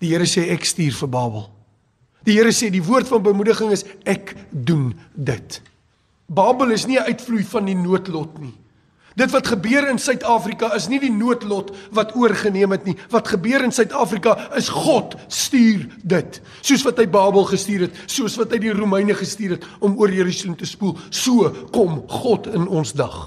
Die 0.00 0.10
Here 0.10 0.26
sê 0.26 0.50
ek 0.50 0.64
stuur 0.64 0.92
vir 0.92 1.08
Babel. 1.08 1.50
Die 2.24 2.34
Here 2.34 2.50
sê 2.50 2.70
die 2.70 2.82
woord 2.82 3.06
van 3.08 3.22
bemoediging 3.22 3.70
is 3.70 3.84
ek 4.04 4.34
doen 4.50 4.98
dit. 5.14 5.62
Babel 6.26 6.70
is 6.70 6.86
nie 6.86 6.98
'n 6.98 7.06
uitvloei 7.06 7.44
van 7.44 7.64
die 7.64 7.74
noodlot 7.74 8.38
nie. 8.40 8.54
Dit 9.18 9.32
wat 9.34 9.46
gebeur 9.46 9.88
in 9.90 9.98
Suid-Afrika 10.00 10.70
is 10.76 10.88
nie 10.88 11.00
die 11.02 11.12
noodlot 11.12 11.72
wat 11.92 12.14
oorgeneem 12.16 12.72
het 12.72 12.86
nie. 12.88 12.96
Wat 13.12 13.28
gebeur 13.28 13.64
in 13.64 13.74
Suid-Afrika 13.74 14.36
is 14.56 14.70
God 14.72 15.16
stuur 15.28 15.84
dit. 16.02 16.40
Soos 16.64 16.84
wat 16.86 17.00
hy 17.02 17.06
Babel 17.12 17.44
gestuur 17.50 17.86
het, 17.88 17.98
soos 18.06 18.38
wat 18.40 18.54
hy 18.54 18.62
die 18.64 18.74
Romeine 18.76 19.16
gestuur 19.18 19.58
het 19.58 19.66
om 19.84 19.98
oor 20.00 20.12
Jerusalem 20.12 20.56
te 20.60 20.68
spoel, 20.68 20.96
so 21.10 21.50
kom 21.74 22.00
God 22.08 22.48
in 22.52 22.68
ons 22.68 22.94
dag. 22.96 23.26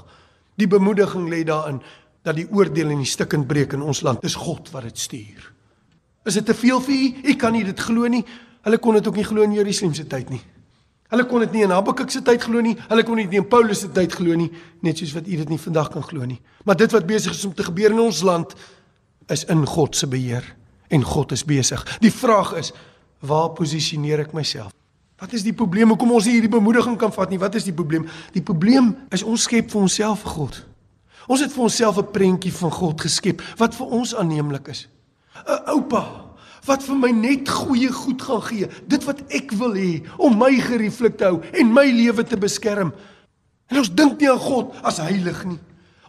Die 0.58 0.68
bemoediging 0.70 1.28
lê 1.30 1.44
daarin 1.46 1.82
dat 2.26 2.38
die 2.38 2.48
oordeel 2.50 2.90
en 2.90 3.04
die 3.04 3.08
stikkend 3.08 3.46
breek 3.46 3.76
in 3.76 3.84
ons 3.86 4.02
land 4.02 4.24
is 4.26 4.34
God 4.34 4.72
wat 4.74 4.88
dit 4.88 4.98
stuur. 4.98 5.52
Is 6.26 6.34
dit 6.40 6.46
te 6.46 6.56
veel 6.58 6.82
vir 6.82 6.96
u? 6.96 7.30
U 7.30 7.38
kan 7.38 7.54
nie 7.54 7.64
dit 7.68 7.80
glo 7.86 8.10
nie. 8.10 8.24
Hulle 8.66 8.82
kon 8.82 8.98
dit 8.98 9.06
ook 9.06 9.18
nie 9.20 9.26
glo 9.28 9.46
in 9.46 9.54
Jerusalem 9.54 9.94
se 9.94 10.06
tyd 10.10 10.32
nie. 10.34 10.42
Hulle 11.12 11.26
kon 11.26 11.44
dit 11.44 11.52
nie 11.52 11.62
in 11.62 11.70
Habakuk 11.70 12.10
se 12.10 12.22
tyd 12.26 12.42
glo 12.42 12.60
nie. 12.64 12.74
Hulle 12.88 13.04
kon 13.06 13.16
dit 13.20 13.30
nie 13.30 13.38
in 13.38 13.48
Paulus 13.48 13.84
se 13.84 13.90
tyd 13.94 14.12
glo 14.12 14.34
nie, 14.34 14.50
net 14.82 14.98
soos 14.98 15.14
wat 15.14 15.28
u 15.28 15.36
dit 15.36 15.48
nie 15.52 15.58
vandag 15.58 15.92
kan 15.94 16.02
glo 16.02 16.26
nie. 16.26 16.40
Maar 16.66 16.76
dit 16.76 16.92
wat 16.92 17.06
besig 17.06 17.34
is 17.36 17.44
om 17.46 17.54
te 17.54 17.66
gebeur 17.66 17.94
in 17.94 18.02
ons 18.02 18.22
land 18.26 18.54
is 19.30 19.44
in 19.52 19.66
God 19.66 19.96
se 19.96 20.06
beheer 20.10 20.44
en 20.90 21.02
God 21.06 21.32
is 21.32 21.44
besig. 21.46 21.82
Die 22.02 22.12
vraag 22.12 22.54
is, 22.58 22.72
waar 23.22 23.52
posisioneer 23.54 24.26
ek 24.26 24.34
myself? 24.36 24.74
Wat 25.16 25.32
is 25.32 25.46
die 25.46 25.54
probleem 25.56 25.94
hoekom 25.94 26.12
ons 26.18 26.26
nie 26.28 26.36
hierdie 26.36 26.52
bemoediging 26.52 26.98
kan 27.00 27.12
vat 27.14 27.30
nie? 27.32 27.40
Wat 27.40 27.54
is 27.56 27.64
die 27.64 27.74
probleem? 27.74 28.04
Die 28.34 28.44
probleem 28.44 28.92
is 29.14 29.24
ons 29.24 29.46
skep 29.48 29.70
vir 29.72 29.80
onsself 29.80 30.26
'n 30.26 30.28
God. 30.28 30.66
Ons 31.26 31.40
het 31.40 31.52
vir 31.52 31.62
onsself 31.62 31.98
'n 31.98 32.10
prentjie 32.12 32.52
van 32.52 32.70
God 32.70 33.00
geskep 33.00 33.42
wat 33.56 33.74
vir 33.74 33.86
ons 33.86 34.14
aanneemlik 34.14 34.68
is. 34.68 34.88
'n 35.46 35.70
oupa 35.70 36.25
wat 36.66 36.82
vir 36.86 36.98
my 36.98 37.10
net 37.14 37.48
goeie 37.48 37.90
goed 37.92 38.22
gaan 38.22 38.42
gee, 38.42 38.68
dit 38.86 39.06
wat 39.06 39.22
ek 39.34 39.54
wil 39.60 39.74
hê 39.78 40.02
om 40.18 40.36
my 40.38 40.52
gerieflik 40.60 41.18
te 41.18 41.30
hou 41.30 41.40
en 41.52 41.72
my 41.72 41.86
lewe 41.90 42.24
te 42.26 42.36
beskerm. 42.36 42.92
En 43.70 43.82
ons 43.82 43.90
dink 43.90 44.20
nie 44.20 44.30
aan 44.30 44.42
God 44.42 44.74
as 44.86 45.00
heilig 45.02 45.42
nie. 45.46 45.58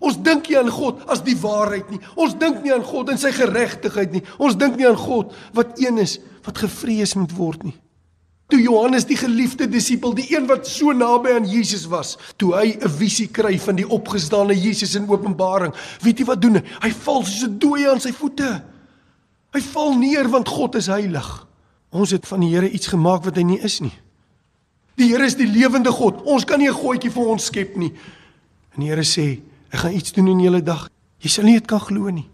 Ons 0.03 0.19
dink 0.21 0.45
nie 0.49 0.57
aan 0.59 0.69
God 0.69 1.01
as 1.09 1.23
die 1.25 1.37
waarheid 1.41 1.89
nie. 1.89 1.99
Ons 2.15 2.35
dink 2.37 2.61
nie 2.61 2.73
aan 2.73 2.85
God 2.85 3.09
en 3.09 3.17
sy 3.17 3.31
geregtigheid 3.33 4.13
nie. 4.13 4.23
Ons 4.37 4.57
dink 4.59 4.77
nie 4.77 4.85
aan 4.85 4.99
God 4.99 5.33
wat 5.57 5.79
een 5.81 5.97
is 6.03 6.19
wat 6.45 6.61
gevrees 6.61 7.15
moet 7.17 7.33
word 7.35 7.65
nie. 7.65 7.75
Toe 8.47 8.61
Johannes 8.63 9.03
die 9.03 9.17
geliefde 9.19 9.65
disipel, 9.67 10.13
die 10.15 10.29
een 10.31 10.45
wat 10.47 10.69
so 10.69 10.93
naby 10.95 11.33
aan 11.35 11.47
Jesus 11.49 11.83
was, 11.91 12.15
toe 12.39 12.53
hy 12.55 12.77
'n 12.79 12.89
visie 12.89 13.27
kry 13.27 13.57
van 13.59 13.75
die 13.75 13.87
opgestane 13.87 14.55
Jesus 14.55 14.95
in 14.95 15.09
Openbaring, 15.09 15.73
weet 16.01 16.19
jy 16.19 16.25
wat 16.25 16.41
doen 16.41 16.55
hy? 16.55 16.63
Hy 16.81 16.91
val 16.91 17.23
soos 17.23 17.43
'n 17.43 17.59
dooie 17.59 17.89
aan 17.91 17.99
sy 17.99 18.13
voete. 18.13 18.63
Hy 19.55 19.61
val 19.61 19.95
neer 19.97 20.29
want 20.29 20.47
God 20.47 20.75
is 20.75 20.89
heilig. 20.91 21.27
Ons 21.89 22.11
het 22.11 22.27
van 22.27 22.43
die 22.43 22.51
Here 22.51 22.69
iets 22.69 22.87
gemaak 22.91 23.23
wat 23.25 23.35
hy 23.39 23.45
nie 23.47 23.59
is 23.63 23.79
nie. 23.79 23.93
Die 24.97 25.11
Here 25.11 25.25
is 25.25 25.37
die 25.39 25.47
lewende 25.47 25.91
God. 25.93 26.23
Ons 26.25 26.45
kan 26.45 26.59
nie 26.59 26.69
'n 26.69 26.73
gootjie 26.73 27.11
vir 27.11 27.27
ons 27.27 27.45
skep 27.45 27.75
nie. 27.75 27.93
En 28.75 28.81
die 28.81 28.89
Here 28.89 29.03
sê, 29.03 29.41
ek 29.71 29.79
gaan 29.79 29.93
iets 29.93 30.11
doen 30.11 30.27
in 30.27 30.39
julle 30.39 30.63
dag. 30.63 30.89
Jy 31.19 31.29
sal 31.29 31.45
nie 31.45 31.53
dit 31.53 31.67
kan 31.67 31.79
glo 31.79 32.09
nie. 32.09 32.27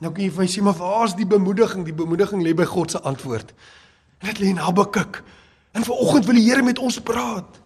Nou 0.00 0.12
kan 0.12 0.24
jy 0.24 0.30
vir 0.30 0.42
my 0.42 0.48
sê, 0.48 0.62
maar 0.62 0.74
waar 0.74 1.06
is 1.06 1.14
die 1.14 1.26
bemoediging? 1.26 1.84
Die 1.84 1.94
bemoediging 1.94 2.42
lê 2.42 2.54
by 2.54 2.64
God 2.64 2.90
se 2.90 3.00
antwoord. 3.00 3.52
En 4.20 4.28
dit 4.28 4.38
lê 4.38 4.46
in 4.46 4.56
Habakuk. 4.56 5.22
En 5.72 5.84
vanoggend 5.84 6.26
wil 6.26 6.34
die 6.34 6.50
Here 6.50 6.62
met 6.62 6.78
ons 6.78 7.00
praat. 7.00 7.61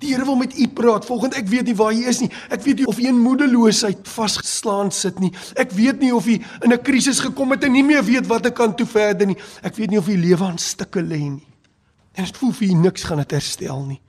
Die 0.00 0.14
Here 0.14 0.24
wil 0.24 0.38
met 0.40 0.56
u 0.58 0.68
praat. 0.68 1.04
Volgens 1.04 1.36
ek 1.36 1.48
weet 1.48 1.68
nie 1.68 1.76
waar 1.76 1.92
jy 1.92 2.08
is 2.08 2.22
nie. 2.22 2.30
Ek 2.48 2.62
weet 2.64 2.80
nie 2.80 2.88
of 2.88 2.98
jy 3.00 3.10
in 3.12 3.20
moedeloosheid 3.20 4.08
vasgeslaan 4.08 4.92
sit 4.94 5.20
nie. 5.20 5.32
Ek 5.60 5.74
weet 5.76 6.00
nie 6.00 6.12
of 6.16 6.24
jy 6.28 6.38
in 6.64 6.72
'n 6.72 6.82
krisis 6.82 7.20
gekom 7.20 7.50
het 7.50 7.64
en 7.64 7.72
nie 7.72 7.84
meer 7.84 8.04
weet 8.04 8.26
wat 8.26 8.46
ek 8.46 8.54
kan 8.54 8.74
toe 8.74 8.86
verder 8.86 9.26
nie. 9.26 9.36
Ek 9.62 9.76
weet 9.76 9.90
nie 9.90 9.98
of 9.98 10.06
jy 10.06 10.16
lewe 10.16 10.44
aan 10.44 10.58
stukke 10.58 11.02
lê 11.02 11.20
nie. 11.20 11.46
En 12.14 12.24
dit 12.24 12.36
voel 12.36 12.52
vir 12.52 12.68
u 12.68 12.72
niks 12.74 13.02
gaan 13.02 13.18
dit 13.18 13.30
herstel 13.30 13.84
nie. 13.86 14.00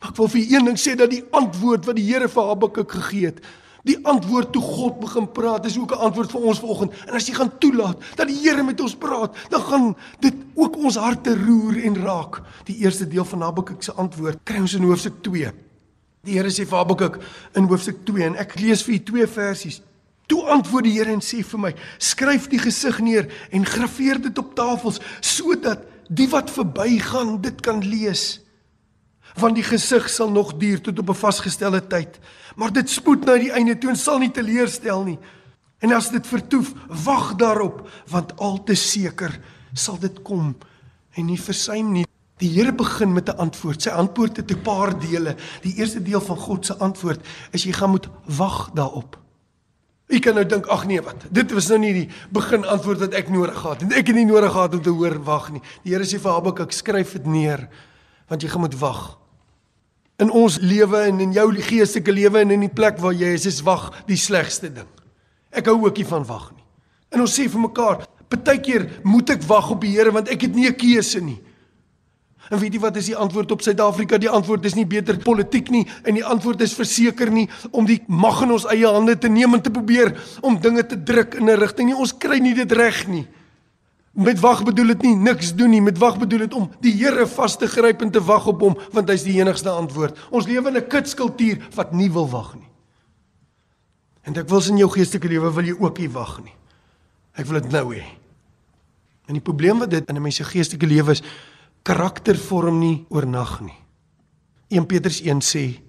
Maar 0.00 0.10
ek 0.10 0.16
wil 0.16 0.28
vir 0.28 0.40
u 0.40 0.54
een 0.54 0.64
ding 0.64 0.78
sê 0.78 0.96
dat 0.96 1.10
die 1.10 1.24
antwoord 1.30 1.84
wat 1.84 1.96
die 1.96 2.04
Here 2.04 2.28
vir 2.28 2.42
Habakuk 2.42 2.90
gegee 2.90 3.26
het, 3.26 3.40
die 3.88 3.98
antwoord 4.02 4.52
toe 4.52 4.62
God 4.62 5.00
begin 5.00 5.26
praat, 5.32 5.64
is 5.66 5.78
ook 5.78 5.92
'n 5.92 6.04
antwoord 6.06 6.30
vir 6.30 6.40
ons 6.40 6.58
vanoggend. 6.58 6.92
En 7.06 7.14
as 7.14 7.26
jy 7.26 7.34
gaan 7.34 7.58
toelaat 7.58 7.98
dat 8.16 8.26
die 8.26 8.40
Here 8.40 8.62
met 8.62 8.80
ons 8.80 8.94
praat, 8.94 9.36
dan 9.48 9.60
gaan 9.60 9.96
dit 10.20 10.34
ook 10.54 10.76
ons 10.76 10.96
harte 10.96 11.36
roer 11.36 11.84
en 11.84 11.96
raak. 11.96 12.42
Die 12.64 12.76
eerste 12.76 13.08
deel 13.08 13.24
van 13.24 13.40
Habakuk 13.40 13.82
se 13.82 13.92
antwoord 13.92 14.38
kry 14.44 14.60
ons 14.60 14.74
in 14.74 14.82
hoofstuk 14.82 15.22
2. 15.22 15.52
Die 16.24 16.34
Here 16.36 16.50
sê 16.50 16.66
vir 16.66 16.78
Habakuk 16.78 17.18
in 17.54 17.64
hoofstuk 17.64 18.04
2 18.04 18.24
en 18.24 18.36
ek 18.36 18.60
lees 18.60 18.82
vir 18.82 18.94
u 18.94 18.98
twee 19.02 19.26
versies. 19.26 19.80
Toe 20.26 20.42
antwoord 20.52 20.84
die 20.84 20.92
Here 20.92 21.12
en 21.12 21.20
sê 21.20 21.42
vir 21.42 21.60
my: 21.60 21.74
"Skryf 21.98 22.48
die 22.48 22.58
gesig 22.58 23.00
neer 23.00 23.26
en 23.50 23.64
graweer 23.66 24.20
dit 24.20 24.38
op 24.38 24.54
tafels 24.54 25.00
sodat 25.20 25.80
die 26.08 26.28
wat 26.28 26.50
verbygaan 26.50 27.40
dit 27.40 27.60
kan 27.60 27.80
lees." 27.80 28.40
Want 29.38 29.54
die 29.54 29.64
gesig 29.64 30.08
sal 30.10 30.30
nog 30.30 30.54
duur 30.58 30.80
tot 30.80 30.98
op 30.98 31.08
'n 31.08 31.14
vasgestelde 31.14 31.86
tyd. 31.86 32.18
Maar 32.56 32.72
dit 32.72 32.90
spoed 32.90 33.24
na 33.24 33.38
die 33.38 33.52
einde 33.52 33.78
toe 33.78 33.90
en 33.90 33.96
sal 33.96 34.18
nie 34.18 34.30
teleurstel 34.30 35.04
nie. 35.04 35.18
En 35.78 35.92
as 35.92 36.10
dit 36.10 36.26
vertoef, 36.26 36.72
wag 37.04 37.34
daarop, 37.34 37.88
want 38.08 38.36
al 38.38 38.62
te 38.64 38.74
seker 38.74 39.40
sal 39.72 39.98
dit 39.98 40.22
kom 40.22 40.56
en 41.16 41.26
nie 41.26 41.40
versuim 41.40 41.92
nie. 41.92 42.04
Die 42.40 42.48
Here 42.48 42.72
begin 42.72 43.12
met 43.12 43.28
'n 43.28 43.36
antwoord. 43.36 43.82
Sy 43.82 43.90
antwoord 43.90 44.36
het 44.36 44.50
'n 44.50 44.62
paar 44.62 44.98
dele. 44.98 45.36
Die 45.62 45.74
eerste 45.76 46.02
deel 46.02 46.20
van 46.20 46.36
God 46.36 46.66
se 46.66 46.76
antwoord 46.76 47.20
is 47.52 47.64
jy 47.64 47.72
gaan 47.72 47.90
moet 47.90 48.08
wag 48.24 48.70
daarop. 48.74 49.18
Ek 50.08 50.22
kan 50.22 50.34
nou 50.34 50.46
dink, 50.46 50.66
ag 50.66 50.86
nee, 50.86 51.00
wat? 51.00 51.26
Dit 51.30 51.52
was 51.52 51.68
nou 51.68 51.78
nie 51.78 51.92
die 51.92 52.08
begin 52.30 52.64
antwoord 52.64 52.98
wat 52.98 53.14
ek 53.14 53.28
nodig 53.28 53.54
gehad 53.54 53.80
het. 53.80 53.92
Ek 53.92 54.06
het 54.06 54.16
nie 54.16 54.24
nodig 54.24 54.52
gehad 54.52 54.74
om 54.74 54.82
te 54.82 54.90
hoor 54.90 55.22
wag 55.22 55.52
nie. 55.52 55.62
Die 55.84 55.92
Here 55.92 56.04
sê 56.04 56.18
vir 56.18 56.32
Habakuk, 56.32 56.72
skryf 56.72 57.12
dit 57.12 57.26
neer 57.26 57.68
want 58.28 58.42
jy 58.42 58.48
gaan 58.48 58.60
moet 58.60 58.78
wag 58.78 59.19
in 60.20 60.30
ons 60.30 60.58
lewe 60.60 61.00
en 61.08 61.20
in 61.24 61.32
jou 61.32 61.48
geestelike 61.56 62.12
lewe 62.12 62.42
en 62.44 62.54
in 62.56 62.66
die 62.66 62.72
plek 62.72 62.98
waar 63.00 63.16
jy 63.16 63.34
is, 63.38 63.46
is 63.48 63.62
wag 63.64 63.90
die 64.08 64.18
slegste 64.20 64.68
ding. 64.72 64.88
Ek 65.50 65.66
hou 65.66 65.78
ook 65.86 65.96
nie 65.96 66.06
van 66.06 66.26
wag 66.28 66.50
nie. 66.52 66.64
En 67.10 67.24
ons 67.24 67.32
sê 67.34 67.48
vir 67.50 67.62
mekaar, 67.64 68.04
partykeer 68.30 68.86
moet 69.02 69.32
ek 69.34 69.46
wag 69.48 69.72
op 69.74 69.80
die 69.82 69.94
Here 69.96 70.12
want 70.14 70.28
ek 70.30 70.46
het 70.46 70.54
nie 70.54 70.68
'n 70.68 70.76
keuse 70.76 71.20
nie. 71.20 71.40
En 72.50 72.58
weet 72.58 72.74
jy 72.74 72.80
wat 72.80 72.96
is 72.96 73.06
die 73.06 73.16
antwoord 73.16 73.50
op 73.50 73.62
Suid-Afrika? 73.62 74.18
Die 74.18 74.28
antwoord 74.28 74.64
is 74.64 74.74
nie 74.74 74.86
beter 74.86 75.18
politiek 75.18 75.70
nie 75.70 75.86
en 76.04 76.14
die 76.14 76.24
antwoord 76.24 76.60
is 76.60 76.74
verseker 76.74 77.30
nie 77.30 77.48
om 77.70 77.86
die 77.86 78.02
mag 78.08 78.42
in 78.42 78.50
ons 78.50 78.66
eie 78.66 78.86
hande 78.86 79.18
te 79.18 79.28
neem 79.28 79.54
en 79.54 79.62
te 79.62 79.70
probeer 79.70 80.14
om 80.42 80.60
dinge 80.60 80.86
te 80.86 81.02
druk 81.02 81.34
in 81.34 81.48
'n 81.48 81.58
rigting 81.58 81.88
nie. 81.88 81.96
Ons 81.96 82.12
kry 82.12 82.38
nie 82.38 82.54
dit 82.54 82.72
reg 82.72 83.06
nie. 83.08 83.26
Met 84.10 84.40
wag 84.42 84.64
bedoel 84.66 84.86
dit 84.86 85.02
nie 85.06 85.14
niks 85.16 85.52
doen 85.54 85.70
nie, 85.70 85.82
met 85.82 85.98
wag 85.98 86.16
bedoel 86.18 86.38
dit 86.48 86.54
om 86.58 86.66
die 86.82 86.92
Here 86.98 87.26
vas 87.30 87.54
te 87.58 87.68
gryp 87.70 88.02
en 88.02 88.10
te 88.10 88.22
wag 88.26 88.48
op 88.50 88.64
hom, 88.64 88.74
want 88.94 89.10
hy's 89.12 89.22
die 89.22 89.36
enigste 89.38 89.70
antwoord. 89.70 90.18
Ons 90.34 90.48
lewe 90.50 90.68
in 90.68 90.76
'n 90.76 90.88
kitskultuur 90.88 91.62
wat 91.74 91.92
nie 91.92 92.10
wil 92.10 92.28
wag 92.28 92.54
nie. 92.54 92.68
En 94.22 94.34
ek 94.34 94.48
wil 94.48 94.62
in 94.68 94.76
jou 94.78 94.90
geestelike 94.90 95.28
lewe 95.28 95.52
wil 95.52 95.64
jy 95.64 95.76
ook 95.78 95.98
nie 95.98 96.10
wag 96.10 96.42
nie. 96.42 96.54
Ek 97.34 97.46
wil 97.46 97.60
dit 97.60 97.70
nou 97.70 97.94
hê. 97.94 98.04
En 99.26 99.34
die 99.34 99.42
probleem 99.42 99.78
wat 99.78 99.90
dit 99.90 100.08
in 100.08 100.16
'n 100.16 100.22
mens 100.22 100.36
se 100.36 100.44
geestelike 100.44 100.86
lewe 100.86 101.12
is, 101.12 101.22
karakter 101.82 102.36
vorm 102.36 102.78
nie 102.78 103.06
oornag 103.08 103.60
nie. 103.60 103.78
1 104.68 104.86
Petrus 104.86 105.20
1 105.20 105.40
sê 105.40 105.80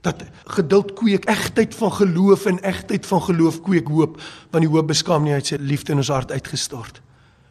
dat 0.00 0.24
geduld 0.46 0.94
kweek 0.94 1.24
egtheid 1.24 1.74
van 1.74 1.92
geloof 1.92 2.46
en 2.46 2.58
egtheid 2.62 3.06
van 3.06 3.22
geloof 3.22 3.60
kweek 3.62 3.88
hoop, 3.88 4.20
want 4.50 4.64
die 4.64 4.72
hoop 4.72 4.86
beskaam 4.86 5.24
nie 5.24 5.32
uit 5.32 5.46
sy 5.46 5.56
liefde 5.56 5.92
in 5.92 5.98
ons 5.98 6.08
hart 6.08 6.32
uitgestort 6.32 7.02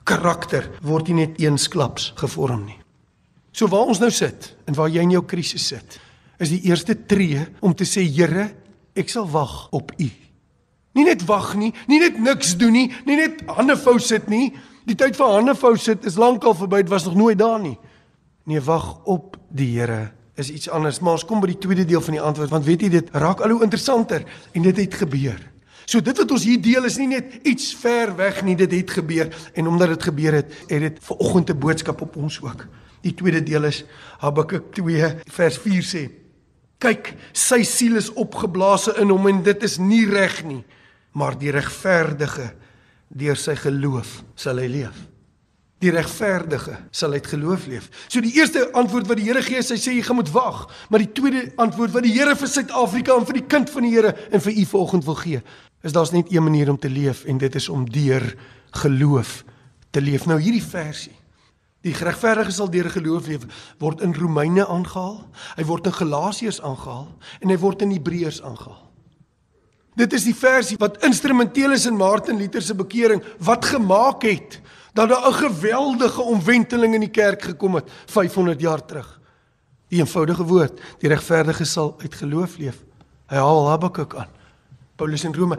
karakter 0.05 0.69
word 0.85 1.09
nie 1.09 1.25
net 1.25 1.39
eensklaps 1.41 2.11
gevorm 2.19 2.65
nie. 2.67 2.77
So 3.55 3.69
waar 3.71 3.89
ons 3.89 4.01
nou 4.03 4.11
sit 4.11 4.51
en 4.67 4.75
waar 4.77 4.91
jy 4.91 5.03
in 5.05 5.15
jou 5.15 5.23
krisis 5.27 5.69
sit, 5.71 5.97
is 6.39 6.51
die 6.51 6.61
eerste 6.67 6.97
tree 7.07 7.45
om 7.63 7.73
te 7.75 7.87
sê 7.87 8.03
Here, 8.03 8.49
ek 8.95 9.11
sal 9.11 9.27
wag 9.31 9.69
op 9.75 9.93
U. 9.95 10.09
Nie 10.95 11.05
net 11.07 11.23
wag 11.27 11.53
nie, 11.59 11.71
nie 11.91 11.99
net 11.99 12.19
niks 12.19 12.53
doen 12.59 12.75
nie, 12.75 12.89
nie 13.07 13.17
net 13.19 13.41
hande 13.51 13.75
vou 13.79 13.97
sit 13.99 14.29
nie. 14.31 14.49
Die 14.85 14.95
tyd 14.99 15.17
vir 15.17 15.33
hande 15.33 15.55
vou 15.57 15.73
sit 15.81 16.05
is 16.07 16.19
lankal 16.19 16.55
verby, 16.55 16.83
dit 16.83 16.91
was 16.91 17.07
nog 17.07 17.17
nooit 17.19 17.39
daar 17.39 17.59
nie. 17.59 17.75
Nee, 18.45 18.61
wag 18.61 19.01
op 19.09 19.39
die 19.49 19.71
Here 19.79 20.11
is 20.35 20.51
iets 20.51 20.69
anders, 20.69 20.99
maar 20.99 21.15
ons 21.15 21.25
kom 21.25 21.39
by 21.39 21.53
die 21.53 21.61
tweede 21.63 21.85
deel 21.87 22.03
van 22.03 22.17
die 22.17 22.23
antwoord 22.23 22.51
want 22.51 22.67
weet 22.67 22.83
jy 22.83 22.89
dit 22.97 23.11
raak 23.15 23.41
al 23.43 23.55
hoe 23.55 23.63
interessanter 23.63 24.25
en 24.51 24.67
dit 24.67 24.83
het 24.83 24.97
gebeur. 24.99 25.39
So 25.85 26.01
dit 26.01 26.17
wat 26.17 26.31
ons 26.31 26.43
hier 26.43 26.61
deel 26.61 26.85
is 26.89 26.97
nie 26.97 27.07
net 27.07 27.39
iets 27.45 27.73
ver 27.77 28.15
weg 28.17 28.41
nie, 28.43 28.55
dit 28.55 28.71
het 28.71 28.91
gebeur 28.91 29.29
en 29.53 29.67
omdat 29.67 29.95
dit 29.95 30.03
gebeur 30.03 30.33
het, 30.41 30.51
het 30.67 30.81
dit 30.81 30.99
ver 31.01 31.17
oggend 31.17 31.49
'n 31.49 31.59
boodskap 31.59 32.01
op 32.01 32.15
ons 32.15 32.41
ook. 32.41 32.67
Die 33.01 33.13
tweede 33.13 33.43
deel 33.43 33.63
is 33.63 33.83
Habakuk 34.19 34.73
2 34.73 35.15
vers 35.29 35.57
4 35.57 35.83
sê: 35.83 36.09
Kyk, 36.77 37.13
sy 37.33 37.63
siel 37.63 37.95
is 37.95 38.13
opgeblaas 38.13 38.87
in 38.99 39.09
hom 39.09 39.27
en 39.27 39.43
dit 39.43 39.63
is 39.63 39.77
nie 39.77 40.05
reg 40.09 40.43
nie, 40.43 40.63
maar 41.13 41.37
die 41.37 41.51
regverdige 41.51 42.53
deur 43.07 43.37
sy 43.39 43.55
geloof 43.55 44.23
sal 44.35 44.57
hy 44.57 44.67
leef. 44.67 44.97
Die 45.83 45.91
regverdige 45.91 46.77
sal 46.95 47.13
uit 47.13 47.27
geloof 47.27 47.67
leef. 47.67 47.89
So 48.07 48.23
die 48.23 48.33
eerste 48.39 48.63
antwoord 48.73 49.09
wat 49.09 49.19
die 49.19 49.27
Here 49.27 49.41
gee, 49.43 49.59
hy 49.59 49.77
sê 49.77 49.93
jy 49.93 50.03
gaan 50.07 50.17
moet 50.17 50.31
wag, 50.33 50.63
maar 50.89 51.03
die 51.03 51.11
tweede 51.13 51.49
antwoord 51.61 51.93
wat 51.93 52.07
die 52.07 52.13
Here 52.15 52.35
vir 52.35 52.49
Suid-Afrika 52.49 53.15
en 53.15 53.27
vir 53.27 53.41
die 53.41 53.47
kind 53.53 53.69
van 53.69 53.85
die 53.85 53.91
Here 53.93 54.15
en 54.31 54.41
vir 54.41 54.55
u 54.55 54.65
vanoggend 54.71 55.05
wil 55.05 55.19
gee, 55.19 55.41
is 55.85 55.93
daar's 55.93 56.11
net 56.11 56.31
een 56.33 56.43
manier 56.43 56.69
om 56.69 56.79
te 56.79 56.89
leef 56.89 57.23
en 57.29 57.37
dit 57.37 57.55
is 57.55 57.69
om 57.69 57.85
deur 57.89 58.35
geloof 58.81 59.43
te 59.93 60.01
leef. 60.01 60.25
Nou 60.25 60.39
hierdie 60.41 60.63
versie. 60.63 61.13
Die 61.85 61.93
geregverdige 61.93 62.51
sal 62.51 62.71
deur 62.73 62.89
geloof 62.89 63.27
leef 63.29 63.45
word 63.77 64.01
in 64.01 64.15
Romeine 64.17 64.65
aangehaal, 64.65 65.19
hy 65.55 65.65
word 65.69 65.85
in 65.85 65.93
Galasiërs 65.93 66.61
aangehaal 66.65 67.11
en 67.41 67.53
hy 67.53 67.57
word 67.61 67.85
in 67.85 67.93
Hebreërs 67.93 68.41
aangehaal. 68.41 68.81
Dit 69.95 70.15
is 70.17 70.25
die 70.27 70.35
versie 70.35 70.79
wat 70.81 70.97
instrumenteel 71.05 71.77
is 71.77 71.85
in 71.87 71.99
Martin 71.99 72.41
Luther 72.41 72.65
se 72.65 72.75
bekering 72.75 73.21
wat 73.45 73.69
gemaak 73.69 74.25
het 74.25 74.57
dat 74.95 75.09
daar 75.09 75.27
'n 75.29 75.33
geweldige 75.33 76.21
omwenteling 76.21 76.93
in 76.93 77.05
die 77.05 77.13
kerk 77.13 77.41
gekom 77.41 77.75
het 77.75 77.91
500 78.05 78.59
jaar 78.61 78.85
terug. 78.85 79.19
Die 79.87 79.99
eenvoudige 79.99 80.43
woord, 80.43 80.81
die 80.99 81.09
regverdige 81.09 81.65
sal 81.65 81.95
uit 82.01 82.15
geloof 82.15 82.57
leef. 82.57 82.83
Hy 83.27 83.35
haal 83.35 83.69
Habakuk 83.69 84.15
aan. 84.15 84.29
Paulus 84.95 85.23
in 85.23 85.35
Rome. 85.35 85.57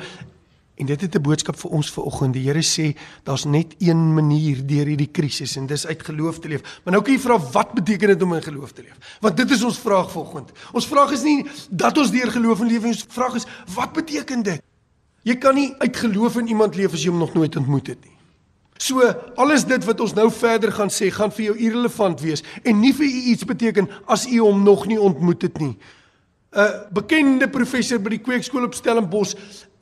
En 0.77 0.87
dit 0.87 1.01
het 1.01 1.15
'n 1.15 1.23
boodskap 1.23 1.59
vir 1.59 1.71
ons 1.71 1.91
vanoggend. 1.91 2.33
Die 2.33 2.47
Here 2.47 2.63
sê 2.63 2.97
daar's 3.23 3.45
net 3.45 3.75
een 3.79 4.15
manier 4.15 4.67
deur 4.67 4.87
hierdie 4.87 5.11
krisis 5.11 5.57
en 5.57 5.67
dis 5.67 5.87
uit 5.87 6.03
geloof 6.03 6.39
te 6.39 6.49
leef. 6.49 6.81
Maar 6.85 6.93
nou 6.93 7.03
kan 7.03 7.15
jy 7.15 7.21
vra 7.21 7.39
wat 7.39 7.73
beteken 7.73 8.09
dit 8.09 8.23
om 8.23 8.35
in 8.35 8.43
geloof 8.43 8.73
te 8.73 8.83
leef? 8.83 9.19
Want 9.21 9.37
dit 9.37 9.51
is 9.51 9.63
ons 9.63 9.79
vraag 9.79 10.11
vanoggend. 10.11 10.53
Ons 10.73 10.87
vraag 10.87 11.11
is 11.13 11.23
nie 11.23 11.47
dat 11.71 11.99
ons 11.99 12.11
deur 12.11 12.31
geloof 12.31 12.61
in 12.61 12.67
leef 12.67 12.83
nie. 12.83 12.93
Ons 12.93 13.07
vraag 13.09 13.35
is 13.35 13.47
wat 13.75 13.93
beteken 13.93 14.43
dit? 14.43 14.63
Jy 15.23 15.37
kan 15.37 15.55
nie 15.55 15.75
uit 15.79 15.97
geloof 15.97 16.37
in 16.37 16.47
iemand 16.49 16.75
leef 16.75 16.93
as 16.93 17.03
jy 17.03 17.11
hom 17.11 17.19
nog 17.19 17.35
nooit 17.35 17.57
ontmoet 17.57 17.87
het 17.87 18.05
nie. 18.05 18.17
So 18.79 19.01
alles 19.37 19.65
dit 19.65 19.85
wat 19.85 20.01
ons 20.01 20.15
nou 20.15 20.31
verder 20.31 20.73
gaan 20.73 20.91
sê, 20.93 21.09
gaan 21.11 21.33
vir 21.33 21.45
jou 21.45 21.57
irrelevant 21.57 22.21
wees 22.21 22.43
en 22.63 22.81
nie 22.81 22.93
vir 22.93 23.07
u 23.07 23.23
iets 23.33 23.45
beteken 23.45 23.89
as 24.07 24.27
u 24.29 24.39
hom 24.39 24.63
nog 24.63 24.87
nie 24.87 25.01
ontmoet 25.01 25.43
het 25.43 25.59
nie. 25.59 25.77
'n 26.57 26.89
bekende 26.91 27.49
professor 27.49 27.99
by 28.01 28.15
die 28.17 28.23
kweekskool 28.25 28.65
op 28.65 28.75
Stellenbosch 28.75 29.35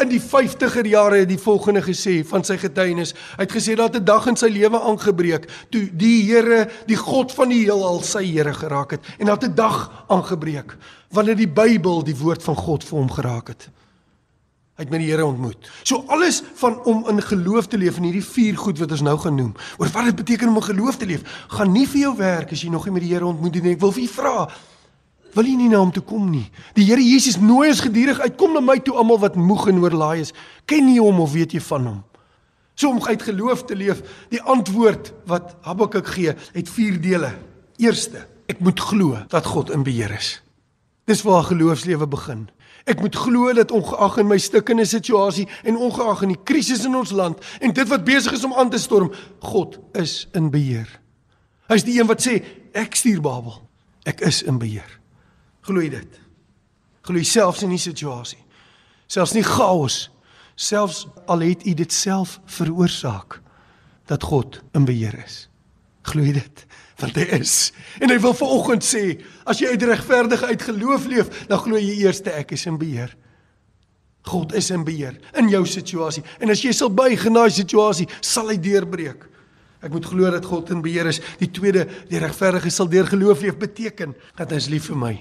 in 0.02 0.08
die 0.10 0.20
50er 0.20 0.86
jare 0.90 1.20
het 1.22 1.28
die 1.30 1.38
volgende 1.38 1.82
gesê 1.84 2.16
van 2.26 2.42
sy 2.44 2.56
getuienis. 2.58 3.14
Hy 3.36 3.46
het 3.46 3.54
gesê 3.54 3.76
dat 3.78 3.94
'n 3.94 4.04
dag 4.04 4.26
in 4.26 4.36
sy 4.36 4.48
lewe 4.50 4.80
aangebreek 4.80 5.46
toe 5.70 5.88
die 5.92 6.24
Here, 6.24 6.68
die 6.86 6.96
God 6.96 7.32
van 7.32 7.48
die 7.48 7.62
heelal 7.64 8.02
sy 8.02 8.24
Here 8.24 8.52
geraak 8.52 8.90
het 8.90 9.00
en 9.18 9.26
dat 9.26 9.44
'n 9.44 9.54
dag 9.54 10.04
aangebreek 10.08 10.76
wanneer 11.10 11.36
die 11.36 11.48
Bybel 11.48 12.02
die 12.02 12.16
woord 12.16 12.42
van 12.42 12.56
God 12.56 12.84
vir 12.84 12.98
hom 12.98 13.10
geraak 13.10 13.48
het. 13.48 13.70
Hy 14.74 14.82
het 14.82 14.90
met 14.90 15.00
die 15.00 15.10
Here 15.10 15.26
ontmoet. 15.26 15.70
So 15.82 16.04
alles 16.06 16.42
van 16.54 16.82
om 16.84 17.08
in 17.08 17.22
geloof 17.22 17.66
te 17.66 17.78
leef 17.78 17.96
in 17.96 18.02
hierdie 18.02 18.24
vier 18.24 18.56
goed 18.56 18.78
wat 18.78 18.90
ons 18.90 19.02
nou 19.02 19.18
gaan 19.18 19.34
noem. 19.34 19.54
Oor 19.78 19.88
wat 19.88 20.04
dit 20.04 20.16
beteken 20.16 20.48
om 20.48 20.56
in 20.56 20.62
geloof 20.62 20.96
te 20.96 21.06
leef, 21.06 21.22
gaan 21.48 21.72
nie 21.72 21.86
vir 21.86 22.00
jou 22.00 22.16
werk 22.16 22.50
as 22.50 22.62
jy 22.62 22.70
nog 22.70 22.84
nie 22.84 22.92
met 22.92 23.02
die 23.02 23.12
Here 23.12 23.26
ontmoet 23.26 23.62
nie. 23.62 23.72
Ek 23.72 23.80
wil 23.80 23.92
vir 23.92 24.02
u 24.02 24.08
vra, 24.08 24.48
wil 25.34 25.46
jy 25.48 25.54
nie 25.58 25.68
na 25.72 25.80
hom 25.82 25.92
toe 25.94 26.02
kom 26.06 26.26
nie. 26.30 26.46
Die 26.76 26.86
Here 26.86 27.02
Jesus 27.02 27.36
nooi 27.42 27.68
ons 27.72 27.82
gedurig 27.84 28.20
uit, 28.22 28.36
kom 28.38 28.54
na 28.54 28.62
my 28.62 28.78
toe 28.82 28.96
almal 28.98 29.20
wat 29.22 29.38
moeg 29.38 29.68
en 29.72 29.82
oorlaai 29.82 30.22
is. 30.22 30.34
Ken 30.70 30.88
jy 30.92 31.00
hom 31.02 31.20
of 31.24 31.34
weet 31.34 31.56
jy 31.56 31.62
van 31.64 31.90
hom? 31.90 32.02
So 32.74 32.90
om 32.90 33.02
uit 33.06 33.22
geloof 33.22 33.64
te 33.68 33.76
leef, 33.78 34.02
die 34.34 34.42
antwoord 34.42 35.12
wat 35.30 35.54
Habakuk 35.62 36.08
gee, 36.16 36.34
het 36.34 36.70
vier 36.74 36.98
dele. 37.00 37.30
Eerste, 37.78 38.26
ek 38.50 38.62
moet 38.62 38.80
glo 38.80 39.20
dat 39.30 39.46
God 39.46 39.70
in 39.74 39.86
beheer 39.86 40.14
is. 40.14 40.40
Dis 41.06 41.22
waar 41.22 41.44
geloofslewe 41.46 42.08
begin. 42.10 42.48
Ek 42.88 43.00
moet 43.00 43.16
glo 43.16 43.52
dat 43.56 43.72
ongeag 43.72 44.18
in 44.20 44.28
my 44.28 44.38
stikkende 44.40 44.84
situasie 44.84 45.46
en 45.64 45.78
ongeag 45.80 46.24
in 46.26 46.34
die 46.34 46.42
krisis 46.44 46.84
in 46.84 46.96
ons 46.98 47.14
land 47.16 47.40
en 47.60 47.72
dit 47.72 47.88
wat 47.88 48.04
besig 48.04 48.36
is 48.36 48.44
om 48.44 48.52
aan 48.54 48.72
te 48.72 48.80
storm, 48.80 49.12
God 49.40 49.78
is 49.96 50.24
in 50.36 50.50
beheer. 50.52 50.88
Hy's 51.70 51.86
die 51.86 51.96
een 51.96 52.10
wat 52.10 52.20
sê 52.24 52.40
ek 52.76 52.98
stuur 52.98 53.22
Babel. 53.24 53.56
Ek 54.04 54.20
is 54.26 54.42
in 54.44 54.58
beheer. 54.60 55.00
Glo 55.64 55.80
jy 55.80 55.90
dit? 55.94 56.20
Glo 57.04 57.20
jy 57.20 57.28
selfs 57.28 57.64
in 57.64 57.72
die 57.72 57.80
situasie? 57.80 58.40
Selfs 59.10 59.34
nie 59.36 59.44
chaos, 59.44 60.08
selfs 60.56 61.04
al 61.30 61.44
het 61.44 61.64
u 61.66 61.74
dit 61.76 61.92
self 61.92 62.38
veroorsaak 62.58 63.40
dat 64.08 64.24
God 64.24 64.60
in 64.76 64.86
beheer 64.88 65.16
is. 65.24 65.46
Glo 66.04 66.24
jy 66.24 66.36
dit? 66.36 66.66
want 67.00 67.18
hy 67.18 67.26
is. 67.40 67.72
En 68.02 68.12
hy 68.12 68.18
wil 68.22 68.34
vanoggend 68.36 68.86
sê, 68.86 69.04
as 69.48 69.60
jy 69.60 69.72
uit 69.74 69.86
regverdige 69.88 70.50
uit 70.50 70.64
geloof 70.68 71.06
leef, 71.10 71.44
dan 71.50 71.60
glo 71.62 71.80
jy 71.80 71.98
eers 72.04 72.22
ek 72.30 72.54
is 72.56 72.66
in 72.70 72.78
beheer. 72.80 73.14
God 74.24 74.54
is 74.56 74.70
in 74.72 74.86
beheer 74.86 75.18
in 75.36 75.50
jou 75.52 75.64
situasie. 75.68 76.24
En 76.40 76.52
as 76.54 76.62
jy 76.64 76.72
sal 76.72 76.92
buig 76.94 77.26
in 77.28 77.36
daai 77.36 77.50
situasie, 77.52 78.06
sal 78.24 78.48
hy 78.52 78.56
deurbreek. 78.62 79.26
Ek 79.84 79.92
moet 79.92 80.06
glo 80.08 80.30
dat 80.32 80.46
God 80.48 80.70
in 80.72 80.80
beheer 80.84 81.10
is. 81.10 81.20
Die 81.42 81.50
tweede, 81.52 81.84
die 82.08 82.22
regverdige 82.22 82.72
sal 82.72 82.88
deur 82.88 83.10
geloof 83.10 83.42
leef 83.44 83.58
beteken 83.60 84.14
dat 84.38 84.54
hy 84.54 84.62
is 84.62 84.70
lief 84.72 84.88
vir 84.88 85.00
my. 85.00 85.14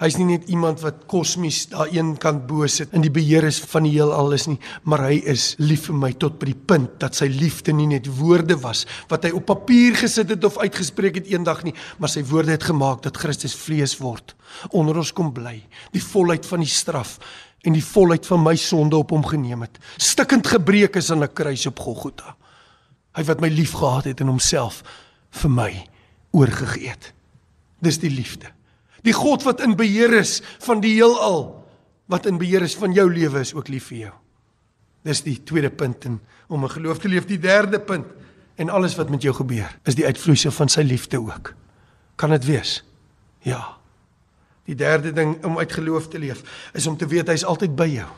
Hy's 0.00 0.16
nie 0.18 0.26
net 0.26 0.48
iemand 0.50 0.80
wat 0.82 1.04
kosmies 1.10 1.68
daar 1.70 1.90
een 1.92 2.16
kant 2.18 2.46
bo 2.48 2.66
sit 2.70 2.92
in 2.96 3.04
die 3.04 3.12
beheer 3.14 3.46
is 3.46 3.60
van 3.72 3.86
die 3.86 3.92
heelal 3.94 4.32
is 4.34 4.48
nie, 4.50 4.58
maar 4.82 5.06
hy 5.06 5.20
is 5.30 5.52
lief 5.62 5.86
vir 5.88 5.98
my 6.00 6.12
tot 6.18 6.38
by 6.40 6.50
die 6.50 6.62
punt 6.72 6.98
dat 7.02 7.14
sy 7.14 7.28
liefde 7.30 7.72
nie 7.72 7.86
net 7.90 8.08
woorde 8.18 8.56
was 8.62 8.84
wat 9.10 9.26
hy 9.26 9.32
op 9.36 9.46
papier 9.46 9.94
gesit 9.98 10.32
het 10.34 10.44
of 10.44 10.58
uitgespreek 10.58 11.20
het 11.20 11.30
eendag 11.30 11.62
nie, 11.66 11.74
maar 11.98 12.10
sy 12.10 12.24
woorde 12.26 12.54
het 12.56 12.66
gemaak 12.66 13.04
dat 13.06 13.20
Christus 13.20 13.54
vlees 13.54 13.96
word, 14.00 14.34
onder 14.72 14.98
ons 14.98 15.12
kom 15.14 15.32
bly, 15.34 15.60
die 15.94 16.02
volheid 16.02 16.46
van 16.46 16.64
die 16.64 16.70
straf 16.70 17.18
en 17.64 17.76
die 17.76 17.84
volheid 17.84 18.26
van 18.28 18.42
my 18.44 18.54
sonde 18.60 18.98
op 19.00 19.14
hom 19.14 19.24
geneem 19.24 19.64
het. 19.64 19.78
Stikkend 19.96 20.46
gebreek 20.52 20.96
is 21.00 21.10
aan 21.10 21.22
'n 21.24 21.32
kruis 21.32 21.66
op 21.66 21.78
Golgotha. 21.78 22.36
Hy 23.14 23.22
wat 23.24 23.40
my 23.40 23.48
liefgehad 23.48 24.04
het 24.04 24.20
en 24.20 24.26
homself 24.26 24.82
vir 25.30 25.50
my 25.50 25.86
oorgegee 26.30 26.88
het. 26.88 27.12
Dis 27.80 27.98
die 27.98 28.10
liefde. 28.10 28.53
Die 29.04 29.12
God 29.12 29.44
wat 29.44 29.60
in 29.64 29.76
beheer 29.76 30.12
is 30.16 30.38
van 30.64 30.80
die 30.80 30.94
heelal, 30.96 31.46
wat 32.08 32.26
in 32.26 32.38
beheer 32.40 32.64
is 32.64 32.76
van 32.76 32.92
jou 32.96 33.06
lewe 33.12 33.42
is 33.44 33.54
ook 33.54 33.68
lief 33.68 33.90
vir 33.92 33.98
jou. 34.06 34.14
Dis 35.04 35.20
die 35.24 35.36
tweede 35.44 35.70
punt 35.70 36.04
in 36.08 36.20
om 36.48 36.64
'n 36.64 36.70
geloof 36.70 36.98
te 36.98 37.08
leef. 37.08 37.26
Die 37.26 37.38
derde 37.38 37.80
punt 37.80 38.06
en 38.56 38.68
alles 38.70 38.94
wat 38.96 39.10
met 39.10 39.22
jou 39.22 39.34
gebeur, 39.34 39.78
is 39.84 39.94
die 39.94 40.06
uitvloeisel 40.06 40.50
van 40.50 40.68
sy 40.68 40.82
liefde 40.82 41.20
ook. 41.20 41.54
Kan 42.16 42.30
dit 42.30 42.44
wees? 42.44 42.84
Ja. 43.40 43.76
Die 44.64 44.74
derde 44.74 45.12
ding 45.12 45.44
om 45.44 45.58
uit 45.58 45.72
geloof 45.72 46.08
te 46.08 46.18
leef, 46.18 46.70
is 46.72 46.86
om 46.86 46.96
te 46.96 47.06
weet 47.06 47.28
hy's 47.28 47.44
altyd 47.44 47.76
by 47.76 47.86
jou. 47.86 48.08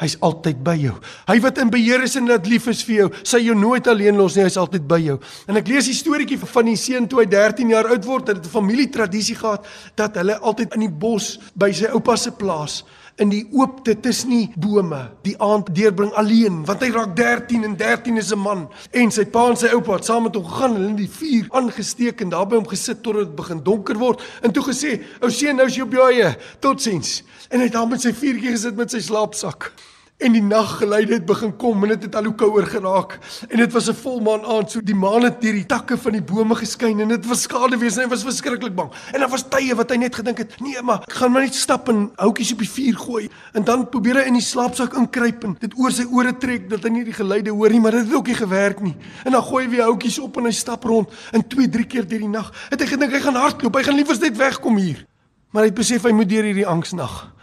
Hy's 0.00 0.16
altyd 0.24 0.62
by 0.64 0.76
jou. 0.80 0.94
Hy 1.28 1.36
wat 1.44 1.58
in 1.60 1.70
beheer 1.72 2.04
is 2.06 2.16
en 2.16 2.28
wat 2.30 2.46
lief 2.48 2.70
is 2.72 2.80
vir 2.88 2.94
jou, 2.94 3.08
sal 3.22 3.44
jou 3.44 3.56
nooit 3.58 3.86
alleen 3.90 4.16
los 4.16 4.36
nie. 4.36 4.46
Hy's 4.46 4.56
altyd 4.60 4.86
by 4.88 5.00
jou. 5.04 5.18
En 5.46 5.60
ek 5.60 5.68
lees 5.68 5.90
die 5.90 5.96
storieetjie 5.98 6.38
van 6.40 6.70
die 6.70 6.78
seun 6.80 7.08
toe 7.10 7.20
hy 7.20 7.26
13 7.28 7.74
jaar 7.74 7.90
oud 7.92 8.08
word, 8.08 8.32
het 8.32 8.40
'n 8.40 8.48
familietradisie 8.48 9.36
gehad 9.36 9.66
dat 9.96 10.16
hulle 10.16 10.38
altyd 10.38 10.74
in 10.74 10.80
die 10.80 10.96
bos 11.04 11.38
by 11.54 11.70
sy 11.72 11.92
oupa 11.92 12.16
se 12.16 12.30
plaas 12.30 12.84
in 13.20 13.30
die 13.32 13.42
oopte 13.52 13.94
tussen 14.00 14.32
die 14.32 14.48
bome. 14.56 15.02
Die 15.26 15.36
aand 15.42 15.68
deurbring 15.76 16.12
alleen 16.18 16.62
want 16.68 16.82
hy 16.84 16.90
raak 16.94 17.12
13 17.18 17.66
en 17.68 17.76
13 17.76 18.16
is 18.20 18.32
'n 18.32 18.38
man. 18.40 18.68
En 18.90 19.10
sy 19.10 19.24
pa 19.24 19.48
en 19.48 19.56
sy 19.56 19.68
oupa 19.74 19.98
het 19.98 20.04
saam 20.04 20.22
met 20.22 20.34
hom 20.34 20.44
gegaan 20.44 20.74
hulle 20.74 20.88
in 20.88 20.96
die 20.96 21.10
vuur 21.10 21.46
aangesteek 21.50 22.20
en 22.20 22.30
daar 22.30 22.46
by 22.46 22.56
hom 22.56 22.68
gesit 22.68 23.02
tot 23.02 23.14
dit 23.14 23.36
begin 23.36 23.62
donker 23.62 23.98
word. 23.98 24.22
En 24.42 24.52
toe 24.52 24.64
gesê 24.64 25.00
ou 25.20 25.30
seun 25.30 25.56
nou 25.56 25.66
is 25.66 25.76
jy 25.76 25.82
op 25.82 25.92
jou 25.92 26.10
eie. 26.10 26.36
Totsiens. 26.60 27.22
En 27.50 27.58
hy 27.58 27.64
het 27.64 27.72
daar 27.72 27.88
met 27.88 28.00
sy 28.00 28.12
vuurtjie 28.12 28.50
gesit 28.50 28.76
met 28.76 28.90
sy 28.90 29.00
slaapsak 29.00 29.72
En 30.20 30.34
die 30.36 30.42
naggeluide 30.44 31.14
het 31.14 31.24
begin 31.24 31.54
kom 31.56 31.84
en 31.86 31.94
dit 31.94 32.02
het 32.04 32.16
al 32.18 32.26
hoe 32.28 32.34
kouer 32.36 32.66
geraak. 32.68 33.14
En 33.48 33.56
dit 33.56 33.72
was 33.72 33.88
'n 33.88 33.94
volmaan 33.94 34.44
aand, 34.44 34.70
so 34.70 34.80
die 34.84 34.94
maan 34.94 35.22
het 35.24 35.40
deur 35.40 35.52
die 35.52 35.66
takke 35.66 35.96
van 35.98 36.12
die 36.12 36.22
bome 36.22 36.54
geskyn 36.54 37.00
en 37.00 37.08
dit 37.08 37.26
was 37.26 37.42
skade 37.42 37.78
wees 37.78 37.96
en 37.96 38.02
hy 38.02 38.08
was 38.08 38.22
verskriklik 38.22 38.74
bang. 38.74 38.90
En 39.12 39.20
daar 39.20 39.28
was 39.28 39.48
tye 39.48 39.74
wat 39.74 39.90
hy 39.90 39.96
net 39.96 40.14
gedink 40.14 40.38
het, 40.38 40.60
nee, 40.60 40.82
maar 40.82 41.00
ek 41.08 41.12
gaan 41.12 41.32
maar 41.32 41.42
net 41.42 41.54
stap 41.54 41.88
en 41.88 42.10
houtjies 42.16 42.52
op 42.52 42.58
die 42.58 42.68
vuur 42.68 42.96
gooi. 42.96 43.30
En 43.52 43.64
dan 43.64 43.88
probeer 43.88 44.14
hy 44.14 44.26
in 44.26 44.34
die 44.34 44.42
slaapsak 44.42 44.94
inkruip 44.94 45.44
en 45.44 45.56
dit 45.58 45.72
oor 45.76 45.90
sy 45.90 46.04
ore 46.10 46.36
trek 46.36 46.68
dat 46.70 46.82
hy 46.82 46.90
nie 46.90 47.04
die 47.04 47.16
geluide 47.16 47.50
hoor 47.50 47.70
nie, 47.70 47.80
maar 47.80 47.90
dit 47.90 48.04
het 48.04 48.14
ook 48.14 48.26
nie 48.26 48.34
gewerk 48.34 48.80
nie. 48.80 48.96
En 49.24 49.32
dan 49.32 49.42
gooi 49.42 49.64
hy 49.64 49.70
weer 49.70 49.82
houtjies 49.82 50.18
op 50.18 50.36
en 50.36 50.44
hy 50.44 50.52
stap 50.52 50.84
rond 50.84 51.08
en 51.32 51.48
2, 51.48 51.68
3 51.68 51.84
keer 51.86 52.08
deur 52.08 52.18
die 52.18 52.28
nag. 52.28 52.52
Het 52.68 52.80
hy 52.80 52.86
gedink 52.86 53.12
hy 53.12 53.20
gaan 53.20 53.34
hardloop, 53.34 53.74
hy 53.74 53.82
gaan 53.82 53.96
liewers 53.96 54.18
net 54.18 54.36
wegkom 54.36 54.76
hier. 54.76 55.06
Maar 55.50 55.62
hy 55.62 55.68
het 55.68 55.78
besef 55.78 56.02
hy 56.02 56.12
moet 56.12 56.28
deur 56.28 56.44
hierdie 56.44 56.66
angsnag. 56.66 57.39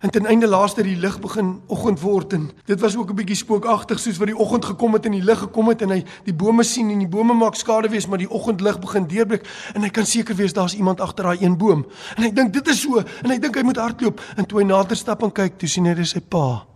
En 0.00 0.10
ten 0.10 0.26
einde 0.26 0.46
laaste 0.48 0.82
die 0.82 0.96
lig 0.96 1.18
begin 1.20 1.58
oggend 1.68 2.00
word 2.00 2.32
en 2.32 2.46
dit 2.64 2.80
was 2.80 2.96
ook 2.96 3.10
'n 3.10 3.14
bietjie 3.14 3.36
spookagtig 3.36 3.98
soos 4.00 4.16
wat 4.16 4.26
die 4.26 4.36
oggend 4.36 4.64
gekom 4.64 4.92
het 4.92 5.04
en 5.04 5.12
die 5.12 5.24
lig 5.24 5.38
gekom 5.38 5.68
het 5.68 5.82
en 5.82 5.90
hy 5.90 6.04
die 6.24 6.34
bome 6.34 6.62
sien 6.62 6.90
en 6.90 6.98
die 6.98 7.08
bome 7.08 7.34
maak 7.34 7.54
skade 7.54 7.88
wees 7.88 8.06
maar 8.06 8.18
die 8.18 8.30
oggendlig 8.30 8.78
begin 8.80 9.06
deurbreek 9.06 9.44
en 9.74 9.82
hy 9.82 9.88
kan 9.88 10.06
seker 10.06 10.34
wees 10.36 10.52
daar's 10.52 10.74
iemand 10.74 11.00
agter 11.00 11.24
daai 11.24 11.44
een 11.44 11.56
boom. 11.56 11.86
En 12.16 12.22
hy 12.22 12.30
dink 12.30 12.52
dit 12.52 12.68
is 12.68 12.80
so 12.80 12.96
en 12.98 13.30
hy 13.30 13.38
dink 13.38 13.56
hy 13.56 13.62
moet 13.62 13.76
hardloop. 13.76 14.20
En 14.36 14.46
toe 14.46 14.58
hy 14.58 14.64
nader 14.64 14.96
stap 14.96 15.22
en 15.22 15.32
kyk 15.32 15.58
toe 15.58 15.68
sien 15.68 15.84
hy 15.84 15.94
dis 15.94 16.10
sy 16.10 16.20
pa. 16.20 16.66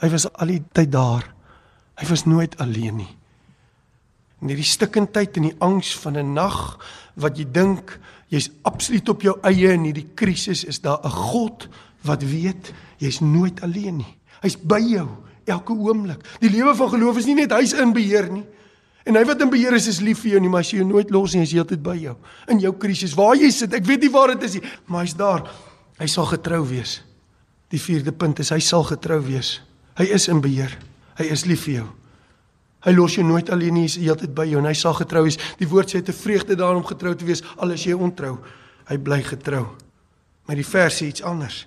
Hy 0.00 0.08
was 0.08 0.32
al 0.32 0.46
die 0.46 0.62
tyd 0.72 0.92
daar. 0.92 1.34
Hy 1.94 2.06
was 2.06 2.24
nooit 2.24 2.58
alleen 2.58 2.96
nie. 2.96 3.16
In 4.42 4.48
hierdie 4.48 4.64
stikkendheid 4.64 5.36
en 5.36 5.42
die 5.42 5.56
angs 5.58 5.96
van 5.96 6.16
'n 6.16 6.32
nag 6.32 6.78
wat 7.14 7.38
jy 7.38 7.46
dink 7.52 8.00
jy's 8.28 8.50
absoluut 8.62 9.08
op 9.08 9.22
jou 9.22 9.38
eie 9.42 9.72
in 9.72 9.84
hierdie 9.84 10.08
krisis 10.14 10.64
is 10.64 10.80
daar 10.80 10.98
'n 11.04 11.10
God 11.10 11.68
wat 12.08 12.24
weet 12.26 12.72
jy's 13.02 13.20
nooit 13.20 13.60
alleen 13.64 14.00
nie. 14.02 14.12
Hy's 14.42 14.56
by 14.58 14.80
jou 14.82 15.06
elke 15.48 15.72
oomblik. 15.72 16.22
Die 16.42 16.50
lewe 16.52 16.74
van 16.76 16.90
geloof 16.92 17.20
is 17.20 17.28
nie 17.28 17.36
net 17.38 17.54
hy's 17.56 17.74
in 17.76 17.94
beheer 17.96 18.28
nie. 18.32 18.44
En 19.08 19.16
hy 19.16 19.22
wat 19.24 19.40
in 19.40 19.48
beheer 19.48 19.72
is 19.78 19.86
is 19.88 20.02
lief 20.04 20.20
vir 20.24 20.34
jou 20.34 20.40
nie, 20.44 20.50
maar 20.52 20.66
as 20.66 20.72
jy 20.72 20.82
jou 20.82 20.88
nooit 20.88 21.10
los 21.14 21.32
nie, 21.32 21.46
is 21.46 21.54
hy 21.54 21.62
altyd 21.62 21.80
by 21.84 21.94
jou. 21.96 22.14
In 22.52 22.60
jou 22.60 22.74
krisis, 22.76 23.14
waar 23.16 23.38
jy 23.40 23.48
sit, 23.54 23.72
ek 23.72 23.86
weet 23.88 24.04
nie 24.04 24.12
waar 24.12 24.34
dit 24.34 24.44
is 24.44 24.58
nie, 24.58 24.64
maar 24.92 25.06
hy's 25.06 25.16
daar. 25.16 25.46
Hy 25.98 26.08
sal 26.12 26.28
getrou 26.28 26.60
wees. 26.68 26.98
Die 27.72 27.80
vierde 27.80 28.12
punt 28.12 28.42
is 28.44 28.52
hy 28.52 28.60
sal 28.64 28.84
getrou 28.88 29.18
wees. 29.24 29.58
Hy 29.98 30.10
is 30.14 30.28
in 30.28 30.42
beheer. 30.44 30.76
Hy 31.18 31.30
is 31.32 31.46
lief 31.48 31.64
vir 31.66 31.78
jou. 31.78 31.86
Hy 32.84 32.92
los 32.94 33.16
jou 33.16 33.24
nooit 33.26 33.48
alleen 33.50 33.74
nie, 33.74 33.86
hy 33.88 34.04
is 34.04 34.12
altyd 34.12 34.36
by 34.36 34.46
jou 34.46 34.60
en 34.60 34.68
hy 34.68 34.76
sal 34.78 34.94
getrou 35.00 35.24
wees. 35.26 35.40
Die 35.58 35.66
woord 35.68 35.90
sê 35.90 36.02
te 36.04 36.14
vreugde 36.14 36.56
daarom 36.58 36.84
getrou 36.86 37.14
te 37.16 37.26
wees 37.26 37.42
al 37.56 37.72
is 37.74 37.88
jy 37.88 37.96
ontrou. 37.96 38.36
Hy 38.88 39.00
bly 39.08 39.18
getrou. 39.26 39.64
Maar 40.46 40.60
die 40.60 40.68
vers 40.68 41.00
sê 41.00 41.08
iets 41.08 41.24
anders. 41.26 41.64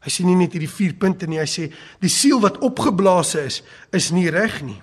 Hy 0.00 0.12
sê 0.12 0.24
nie 0.24 0.36
net 0.38 0.54
hierdie 0.56 0.70
vier 0.70 0.94
punte 0.96 1.28
nie, 1.28 1.40
hy 1.40 1.48
sê 1.48 1.66
die 2.00 2.12
siel 2.12 2.40
wat 2.40 2.60
opgeblaas 2.64 3.34
is, 3.40 3.60
is 3.92 4.08
nie 4.16 4.30
reg 4.32 4.62
nie. 4.64 4.78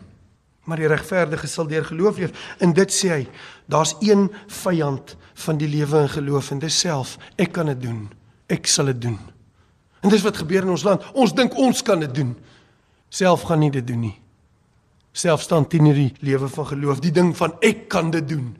Maar 0.67 0.81
die 0.83 0.89
regverdige 0.91 1.47
sal 1.47 1.69
deur 1.69 1.85
geloof 1.87 2.19
leef. 2.19 2.35
En 2.61 2.73
dit 2.75 2.91
sê 2.91 3.09
hy, 3.13 3.23
daar's 3.71 3.95
een 4.03 4.27
vyand 4.61 5.15
van 5.45 5.57
die 5.57 5.69
lewe 5.71 6.03
in 6.03 6.11
geloof 6.11 6.51
en 6.51 6.61
dis 6.61 6.79
self. 6.83 7.15
Ek 7.39 7.53
kan 7.55 7.71
dit 7.71 7.79
doen. 7.87 8.03
Ek 8.51 8.67
sal 8.69 8.91
dit 8.91 8.99
doen. 9.07 9.17
En 10.03 10.11
dis 10.11 10.23
wat 10.27 10.37
gebeur 10.43 10.67
in 10.67 10.75
ons 10.75 10.83
land. 10.85 11.05
Ons 11.15 11.33
dink 11.33 11.55
ons 11.57 11.81
kan 11.87 12.03
dit 12.03 12.13
doen. 12.13 12.35
Self 13.09 13.47
gaan 13.47 13.63
nie 13.63 13.71
dit 13.73 13.85
doen 13.87 14.03
nie. 14.09 14.15
Self 15.17 15.41
staan 15.47 15.65
teen 15.71 15.87
hierdie 15.87 16.11
lewe 16.21 16.49
van 16.51 16.67
geloof, 16.69 16.99
die 17.01 17.15
ding 17.15 17.31
van 17.37 17.55
ek 17.65 17.87
kan 17.89 18.11
dit 18.13 18.27
doen. 18.27 18.51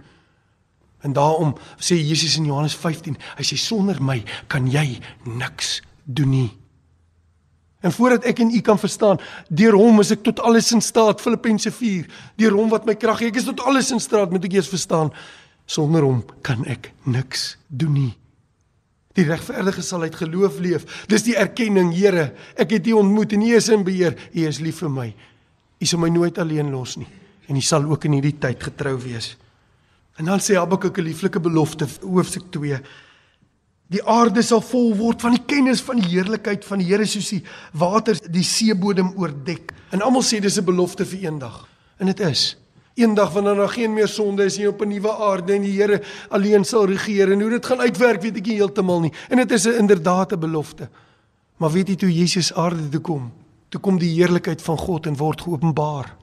En 1.06 1.14
daarom 1.14 1.54
sê 1.78 2.00
Jesus 2.00 2.40
in 2.40 2.48
Johannes 2.50 2.76
15, 2.76 3.20
hy 3.38 3.46
sê 3.46 3.60
sonder 3.62 4.00
my 4.02 4.24
kan 4.50 4.66
jy 4.72 4.98
niks 5.28 5.82
doen 6.08 6.32
nie. 6.32 6.50
En 7.86 7.94
voordat 7.94 8.26
ek 8.26 8.40
en 8.42 8.52
u 8.52 8.62
kan 8.66 8.80
verstaan, 8.80 9.20
deur 9.54 9.76
hom 9.78 10.02
is 10.02 10.12
ek 10.16 10.24
tot 10.26 10.40
alles 10.42 10.72
in 10.74 10.82
staat, 10.82 11.22
Filippense 11.22 11.72
4. 11.72 12.08
Deur 12.40 12.56
hom 12.58 12.72
wat 12.74 12.88
my 12.88 12.96
krag 12.98 13.22
gee, 13.22 13.30
ek 13.30 13.38
is 13.42 13.50
tot 13.52 13.62
alles 13.68 13.92
in 13.94 14.02
staat, 14.02 14.34
moet 14.34 14.48
ek 14.50 14.58
eers 14.58 14.72
verstaan. 14.72 15.12
Sonder 15.68 16.08
hom 16.08 16.24
kan 16.48 16.66
ek 16.66 16.92
niks 17.06 17.52
doen 17.68 17.94
nie. 17.94 18.14
Die 19.18 19.28
regverdige 19.28 19.84
sal 19.86 20.08
uit 20.08 20.18
geloof 20.18 20.58
leef. 20.64 21.06
Dis 21.12 21.26
die 21.26 21.38
erkenning, 21.38 21.92
Here, 21.94 22.32
ek 22.58 22.78
het 22.78 22.90
U 22.90 23.00
ontmoet 23.04 23.38
en 23.38 23.46
U 23.46 23.54
is 23.58 23.70
in 23.70 23.86
beheer. 23.86 24.18
U 24.34 24.50
is 24.50 24.62
lief 24.64 24.82
vir 24.84 24.94
my. 24.94 25.08
U 25.78 25.86
sal 25.86 26.02
my 26.02 26.10
nooit 26.14 26.38
alleen 26.42 26.74
los 26.74 26.98
nie 26.98 27.10
en 27.48 27.56
U 27.56 27.62
sal 27.64 27.86
ook 27.88 28.08
in 28.08 28.18
hierdie 28.18 28.36
tyd 28.40 28.64
getrou 28.64 28.96
wees. 29.02 29.36
En 30.20 30.28
dan 30.28 30.42
sê 30.44 30.58
Habakuk 30.58 30.98
'n 30.98 31.04
lieflike 31.04 31.40
belofte, 31.40 31.88
hoofstuk 32.02 32.52
2. 32.52 32.80
Die 33.88 34.04
aarde 34.04 34.44
sal 34.44 34.60
vol 34.68 34.92
word 35.00 35.24
van 35.24 35.38
die 35.38 35.44
kennis 35.48 35.80
van 35.86 36.02
die 36.02 36.10
heerlikheid 36.12 36.66
van 36.68 36.82
die 36.82 36.90
Here 36.90 37.06
soos 37.08 37.30
die 37.32 37.44
waters 37.72 38.20
die 38.28 38.44
seebodem 38.44 39.14
oordek. 39.16 39.72
En 39.96 40.04
almal 40.04 40.26
sê 40.28 40.42
dis 40.44 40.60
'n 40.60 40.66
belofte 40.66 41.06
vir 41.06 41.20
eendag. 41.32 41.68
En 42.00 42.06
dit 42.06 42.20
is. 42.20 42.58
Eendag 42.96 43.32
wanneer 43.32 43.56
daar 43.56 43.70
geen 43.70 43.94
meer 43.94 44.08
sonde 44.08 44.44
is 44.44 44.58
nie 44.58 44.68
op 44.68 44.82
'n 44.82 44.90
nuwe 44.90 45.12
aarde 45.12 45.54
en 45.54 45.62
die 45.62 45.82
Here 45.82 46.02
alleen 46.30 46.66
sal 46.66 46.86
regeer 46.86 47.32
en 47.32 47.42
hoe 47.42 47.50
dit 47.50 47.66
gaan 47.66 47.80
uitwerk 47.80 48.22
weet 48.22 48.38
ek 48.38 48.46
nie 48.46 48.56
heeltemal 48.56 49.00
nie. 49.00 49.14
En 49.30 49.38
dit 49.38 49.52
is 49.52 49.66
'n 49.66 49.80
inderdaad 49.80 50.34
'n 50.34 50.40
belofte. 50.40 50.90
Maar 51.58 51.72
weet 51.72 51.88
jy 51.88 51.96
toe 51.96 52.12
Jesus 52.12 52.54
aarde 52.54 52.90
toe 52.90 53.02
kom, 53.02 53.32
toe 53.70 53.82
kom 53.82 53.98
die 53.98 54.14
heerlikheid 54.14 54.62
van 54.62 54.78
God 54.78 55.06
en 55.06 55.16
word 55.16 55.42
geopenbaar. 55.42 56.16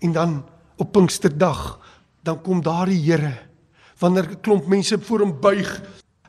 En 0.00 0.12
dan 0.12 0.44
op 0.76 0.92
Pinksterdag, 0.92 1.78
dan 2.22 2.42
kom 2.42 2.62
daardie 2.62 3.12
Here 3.12 3.38
wanneer 3.98 4.30
'n 4.30 4.40
klomp 4.40 4.66
mense 4.66 4.98
voor 4.98 5.20
hom 5.20 5.40
buig 5.40 5.82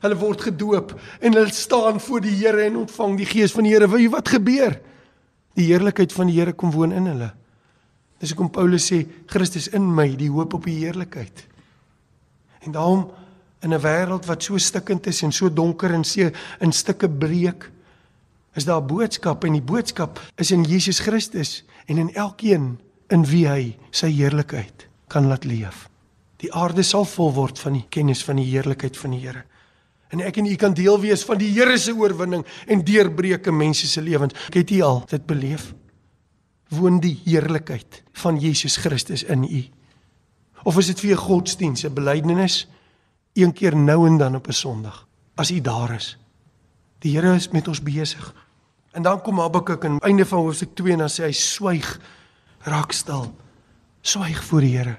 Hulle 0.04 0.18
word 0.20 0.42
gedoop 0.50 0.92
en 1.20 1.32
hulle 1.32 1.52
staan 1.52 2.00
voor 2.00 2.20
die 2.20 2.34
Here 2.36 2.66
en 2.66 2.82
ontvang 2.82 3.16
die 3.22 3.28
gees 3.28 3.54
van 3.56 3.64
die 3.64 3.72
Here. 3.72 3.88
Jy 3.88 4.10
wat 4.12 4.28
gebeur? 4.28 4.76
Die 5.56 5.70
heerlikheid 5.70 6.12
van 6.12 6.28
die 6.28 6.36
Here 6.36 6.52
kom 6.52 6.74
woon 6.74 6.92
in 6.92 7.08
hulle. 7.08 7.30
Dis 8.20 8.34
hoekom 8.34 8.52
Paulus 8.52 8.90
sê 8.90 9.02
Christus 9.30 9.70
in 9.72 9.86
my, 9.96 10.10
die 10.16 10.30
hoop 10.32 10.54
op 10.56 10.68
die 10.68 10.76
heerlikheid. 10.82 11.46
En 12.64 12.76
daarom 12.76 13.10
in 13.64 13.72
'n 13.72 13.80
wêreld 13.80 14.26
wat 14.26 14.42
so 14.42 14.58
stikkend 14.58 15.06
is 15.06 15.22
en 15.22 15.32
so 15.32 15.48
donker 15.48 15.92
en 15.92 16.04
se 16.04 16.32
in 16.60 16.72
stukke 16.72 17.08
breek, 17.08 17.70
is 18.54 18.64
daar 18.64 18.80
'n 18.80 18.86
boodskap 18.86 19.44
en 19.44 19.52
die 19.52 19.62
boodskap 19.62 20.20
is 20.36 20.50
in 20.50 20.64
Jesus 20.64 20.98
Christus 20.98 21.64
en 21.86 21.98
in 21.98 22.14
elkeen 22.14 22.78
in 23.08 23.24
wie 23.24 23.48
hy 23.48 23.76
sy 23.90 24.10
heerlikheid 24.10 24.88
kan 25.08 25.26
laat 25.26 25.44
leef. 25.44 25.88
Die 26.36 26.52
aarde 26.52 26.82
sal 26.82 27.04
vol 27.04 27.32
word 27.32 27.58
van 27.58 27.72
die 27.72 27.86
kennis 27.88 28.24
van 28.24 28.36
die 28.36 28.50
heerlikheid 28.50 28.96
van 28.96 29.10
die 29.10 29.20
Here. 29.20 29.44
En 30.14 30.22
ek 30.22 30.36
en 30.38 30.46
u 30.46 30.54
kan 30.54 30.74
deel 30.74 31.00
wees 31.02 31.24
van 31.26 31.40
die 31.40 31.50
Here 31.50 31.74
se 31.78 31.90
oorwinning 31.90 32.44
en 32.70 32.84
deurbreuke 32.86 33.52
mense 33.52 33.88
se 33.90 34.02
lewens. 34.02 34.36
Ek 34.52 34.60
het 34.62 34.70
u 34.70 34.80
al 34.86 35.00
dit 35.10 35.24
beleef. 35.26 35.72
Woon 36.74 37.00
die 37.02 37.16
heerlikheid 37.24 38.02
van 38.22 38.38
Jesus 38.38 38.78
Christus 38.82 39.24
in 39.26 39.42
u. 39.42 39.64
Of 40.64 40.78
is 40.78 40.92
dit 40.92 41.00
vir 41.00 41.16
'n 41.16 41.26
godsdiens, 41.26 41.84
'n 41.84 41.94
belydenis 41.94 42.68
een 43.34 43.52
keer 43.52 43.76
nou 43.76 44.06
en 44.06 44.18
dan 44.18 44.36
op 44.36 44.46
'n 44.48 44.52
Sondag 44.52 45.06
as 45.34 45.50
u 45.50 45.60
daar 45.60 45.94
is? 45.94 46.16
Die 47.00 47.16
Here 47.16 47.34
is 47.34 47.48
met 47.48 47.68
ons 47.68 47.82
besig. 47.82 48.34
En 48.92 49.02
dan 49.02 49.20
kom 49.20 49.38
Habakuk 49.38 49.84
aan 49.84 49.98
einde 49.98 50.26
van 50.26 50.38
hoofstuk 50.38 50.74
2 50.74 50.92
en 50.92 50.98
dan 50.98 51.08
sê 51.08 51.24
hy 51.24 51.32
swyg, 51.32 52.00
raak 52.58 52.92
stil. 52.92 53.34
Swyg 54.00 54.44
voor 54.44 54.60
die 54.60 54.76
Here. 54.76 54.96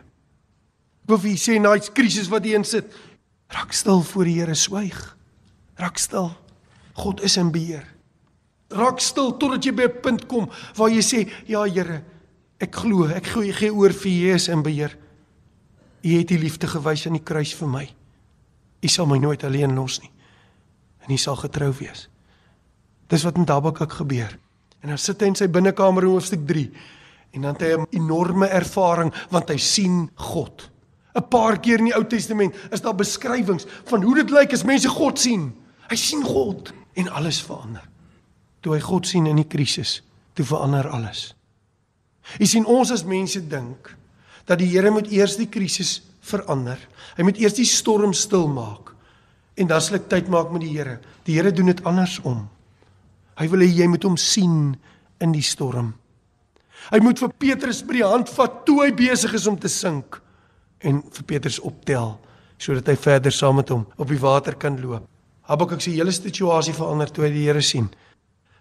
Wil 1.05 1.17
jy 1.17 1.37
sê 1.37 1.59
na 1.61 1.73
die 1.73 1.91
krisis 1.91 2.27
wat 2.27 2.45
jy 2.45 2.55
insit, 2.55 2.93
raak 3.47 3.73
stil 3.73 4.01
voor 4.01 4.23
die 4.23 4.39
Here, 4.39 4.55
swyg. 4.55 5.17
Raak 5.75 5.97
stil. 5.97 6.31
God 6.93 7.21
is 7.21 7.37
in 7.37 7.51
beheer. 7.51 7.85
Raak 8.69 8.99
stil 8.99 9.37
totdat 9.37 9.65
jy 9.65 9.73
by 9.73 9.83
'n 9.83 10.01
punt 10.01 10.27
kom 10.27 10.49
waar 10.75 10.89
jy 10.89 11.01
sê, 11.01 11.31
ja 11.47 11.63
Here, 11.63 12.03
ek 12.59 12.75
glo, 12.75 13.07
ek 13.07 13.25
gee 13.25 13.53
gee 13.53 13.73
oor 13.73 13.93
vir 13.93 14.11
Jesus 14.11 14.47
in 14.47 14.63
beheer. 14.63 14.97
U 16.03 16.09
het 16.09 16.27
die 16.27 16.39
liefde 16.39 16.67
gewys 16.67 17.07
aan 17.07 17.17
die 17.17 17.23
kruis 17.23 17.53
vir 17.53 17.67
my. 17.67 17.89
U 18.81 18.87
sal 18.87 19.05
my 19.05 19.17
nooit 19.17 19.43
alleen 19.43 19.75
los 19.75 20.01
nie. 20.01 20.11
En 21.05 21.11
u 21.11 21.17
sal 21.17 21.35
getrou 21.35 21.71
wees. 21.79 22.09
Dis 23.07 23.23
wat 23.23 23.37
met 23.37 23.49
Habakuk 23.49 23.91
gebeur. 23.91 24.39
En 24.81 24.89
dan 24.89 24.97
sit 24.97 25.21
hy 25.21 25.27
in 25.27 25.35
sy 25.35 25.47
binnekamer 25.47 26.03
in 26.03 26.09
hoofstuk 26.13 26.45
3 26.45 26.69
en 27.35 27.41
dan 27.41 27.57
het 27.57 27.61
hy 27.61 27.71
'n 27.73 27.87
enorme 27.91 28.47
ervaring 28.47 29.13
want 29.29 29.49
hy 29.49 29.57
sien 29.57 30.09
God. 30.15 30.69
'n 31.15 31.27
Paar 31.31 31.59
keer 31.59 31.79
in 31.79 31.89
die 31.89 31.95
Ou 31.95 32.03
Testament 32.03 32.55
is 32.71 32.83
daar 32.83 32.95
beskrywings 32.95 33.65
van 33.87 34.03
hoe 34.03 34.15
dit 34.15 34.29
lyk 34.29 34.53
as 34.53 34.65
mense 34.67 34.89
God 34.89 35.19
sien. 35.19 35.53
Hy 35.89 35.95
sien 35.95 36.23
God 36.23 36.73
en 36.93 37.09
alles 37.09 37.39
verander. 37.41 37.85
Toe 38.61 38.75
hy 38.75 38.81
God 38.83 39.07
sien 39.07 39.27
in 39.29 39.39
die 39.39 39.47
krisis, 39.47 40.01
toe 40.33 40.45
verander 40.45 40.89
alles. 40.89 41.33
Jy 42.39 42.47
sien 42.49 42.65
ons 42.65 42.91
as 42.91 43.05
mense 43.05 43.39
dink 43.39 43.93
dat 44.45 44.59
die 44.59 44.67
Here 44.67 44.91
moet 44.91 45.07
eers 45.13 45.37
die 45.37 45.47
krisis 45.47 46.01
verander. 46.25 46.79
Hy 47.17 47.23
moet 47.23 47.39
eers 47.39 47.55
die 47.55 47.67
storm 47.69 48.13
stil 48.13 48.47
maak 48.51 48.91
en 49.55 49.69
dan 49.69 49.79
sal 49.79 50.01
ek 50.01 50.09
tyd 50.11 50.27
maak 50.27 50.51
met 50.51 50.65
die 50.65 50.73
Here. 50.73 50.99
Die 51.23 51.37
Here 51.37 51.53
doen 51.53 51.71
dit 51.71 51.83
andersom. 51.85 52.49
Hy 53.39 53.47
wil 53.51 53.63
hê 53.63 53.69
jy 53.71 53.87
moet 53.87 54.03
hom 54.03 54.17
sien 54.19 54.75
in 55.23 55.31
die 55.31 55.43
storm. 55.45 55.93
Hy 56.91 56.99
moet 56.99 57.19
vir 57.23 57.31
Petrus 57.39 57.81
by 57.85 58.01
die 58.01 58.05
hand 58.05 58.29
vat 58.35 58.65
toe 58.67 58.81
hy 58.83 58.91
besig 58.95 59.33
is 59.37 59.47
om 59.47 59.55
te 59.59 59.71
sink 59.71 60.19
en 60.85 61.01
vir 61.17 61.27
Petrus 61.27 61.59
optel 61.59 62.15
sodat 62.61 62.87
hy 62.87 62.95
verder 62.95 63.33
saam 63.35 63.57
met 63.59 63.69
hom 63.73 63.83
op 63.99 64.07
die 64.07 64.21
water 64.21 64.55
kan 64.55 64.77
loop. 64.79 65.03
Habakuk 65.45 65.81
se 65.83 65.91
hele 65.91 66.13
situasie 66.15 66.73
verander 66.73 67.11
toe 67.11 67.25
hy 67.27 67.31
die 67.33 67.43
Here 67.45 67.61
sien. 67.61 67.89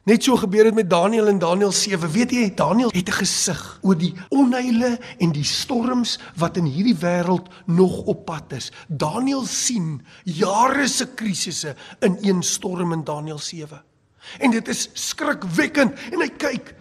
Net 0.05 0.27
so 0.27 0.37
gebeur 0.37 0.67
dit 0.69 0.77
met 0.77 0.89
Daniël 0.91 1.31
in 1.31 1.39
Daniël 1.41 1.73
7. 1.73 2.11
Weet 2.13 2.33
jy, 2.35 2.51
Daniël 2.53 2.91
het 2.93 3.09
'n 3.09 3.19
gesig 3.25 3.79
oor 3.81 3.97
die 3.97 4.13
onheile 4.29 4.99
en 5.19 5.33
die 5.33 5.45
storms 5.45 6.19
wat 6.37 6.57
in 6.57 6.67
hierdie 6.67 6.97
wêreld 6.97 7.49
nog 7.67 8.05
op 8.05 8.25
pad 8.27 8.53
is. 8.53 8.73
Daniël 8.89 9.47
sien 9.47 10.03
jare 10.25 10.87
se 10.89 11.07
krisisse 11.15 11.75
in 12.01 12.19
een 12.21 12.43
storm 12.43 12.93
in 12.93 13.05
Daniël 13.05 13.39
7. 13.39 13.83
En 14.39 14.51
dit 14.51 14.69
is 14.69 14.89
skrikwekkend 14.93 15.93
en 16.13 16.21
hy 16.21 16.29
kyk 16.29 16.75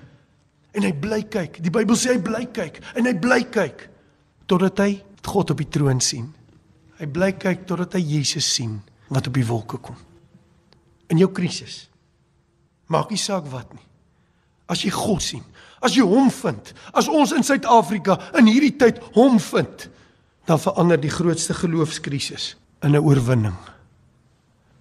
en 0.71 0.83
hy 0.83 0.93
bly 0.93 1.23
kyk. 1.23 1.63
Die 1.63 1.71
Bybel 1.71 1.95
sê 1.95 2.17
hy 2.17 2.19
bly 2.19 2.45
kyk 2.51 2.81
en 2.95 3.05
hy 3.05 3.13
bly 3.13 3.43
kyk 3.43 3.89
totdat 4.45 4.77
hy 4.79 5.03
God 5.27 5.49
op 5.51 5.57
die 5.57 5.69
troon 5.69 6.01
sien. 6.01 6.33
Hy 6.99 7.05
bly 7.05 7.31
kyk 7.33 7.65
totdat 7.65 7.93
hy 7.93 7.99
Jesus 7.99 8.45
sien 8.53 8.81
wat 9.07 9.27
op 9.27 9.33
die 9.33 9.47
wolke 9.47 9.77
kom. 9.77 9.95
In 11.09 11.17
jou 11.17 11.31
krisis 11.31 11.87
Maak 12.91 13.13
nie 13.13 13.21
saak 13.21 13.47
wat 13.51 13.71
nie. 13.73 13.85
As 14.71 14.83
jy 14.83 14.91
God 14.93 15.23
sien, 15.23 15.43
as 15.83 15.95
jy 15.97 16.05
hom 16.07 16.29
vind, 16.31 16.71
as 16.95 17.09
ons 17.11 17.33
in 17.35 17.45
Suid-Afrika 17.45 18.17
in 18.39 18.49
hierdie 18.51 18.75
tyd 18.79 19.01
hom 19.17 19.39
vind, 19.43 19.87
dan 20.47 20.59
verander 20.59 20.99
die 20.99 21.11
grootste 21.11 21.55
geloofskrisis 21.55 22.55
in 22.83 22.95
'n 22.95 23.03
oorwinning. 23.03 23.57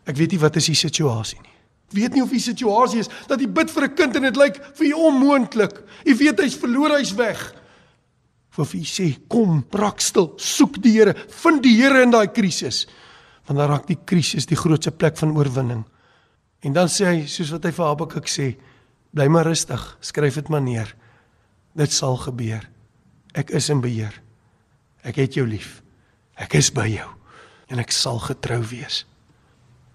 Ek 0.06 0.16
weet 0.16 0.32
nie 0.32 0.40
wat 0.40 0.56
is 0.56 0.66
die 0.66 0.74
situasie 0.74 1.38
nie. 1.40 1.54
Ek 1.90 1.96
weet 1.98 2.14
nie 2.14 2.22
of 2.22 2.30
die 2.30 2.40
situasie 2.40 3.00
is 3.00 3.08
dat 3.28 3.40
jy 3.40 3.46
bid 3.46 3.70
vir 3.70 3.84
'n 3.84 3.94
kind 3.94 4.16
en 4.16 4.22
dit 4.22 4.36
lyk 4.36 4.56
vir 4.74 4.86
jou 4.86 4.98
onmoontlik. 5.06 5.82
Jy 6.04 6.16
weet 6.16 6.40
hy's 6.40 6.56
verlore, 6.56 6.98
hy's 6.98 7.14
weg. 7.14 7.54
Of 8.60 8.74
jy 8.76 8.82
sê, 8.84 9.06
kom, 9.32 9.62
brak 9.72 10.02
stil, 10.04 10.32
soek 10.36 10.76
die 10.84 10.92
Here, 10.98 11.14
vind 11.42 11.62
die 11.64 11.76
Here 11.78 12.02
in 12.04 12.12
daai 12.12 12.28
krisis. 12.34 12.84
Want 13.48 13.58
dan 13.58 13.70
raak 13.70 13.86
die 13.88 13.96
krisis 13.96 14.46
die 14.50 14.58
grootste 14.58 14.92
plek 14.92 15.16
van 15.20 15.32
oorwinning. 15.36 15.86
En 16.62 16.76
dan 16.76 16.90
sê 16.92 17.08
hy 17.08 17.22
soos 17.30 17.50
wat 17.54 17.64
hy 17.66 17.72
vir 17.74 17.88
Habakuk 17.88 18.28
sê, 18.30 18.52
bly 19.12 19.26
maar 19.32 19.48
rustig, 19.48 19.80
skryf 20.04 20.36
dit 20.38 20.52
maar 20.52 20.62
neer. 20.62 20.92
Dit 21.78 21.94
sal 21.94 22.20
gebeur. 22.20 22.68
Ek 23.34 23.50
is 23.56 23.70
in 23.72 23.80
beheer. 23.82 24.14
Ek 25.02 25.18
het 25.18 25.40
jou 25.40 25.46
lief. 25.48 25.80
Ek 26.36 26.54
is 26.60 26.70
by 26.74 26.86
jou 26.92 27.08
en 27.72 27.80
ek 27.80 27.92
sal 27.94 28.18
getrou 28.20 28.60
wees. 28.68 29.02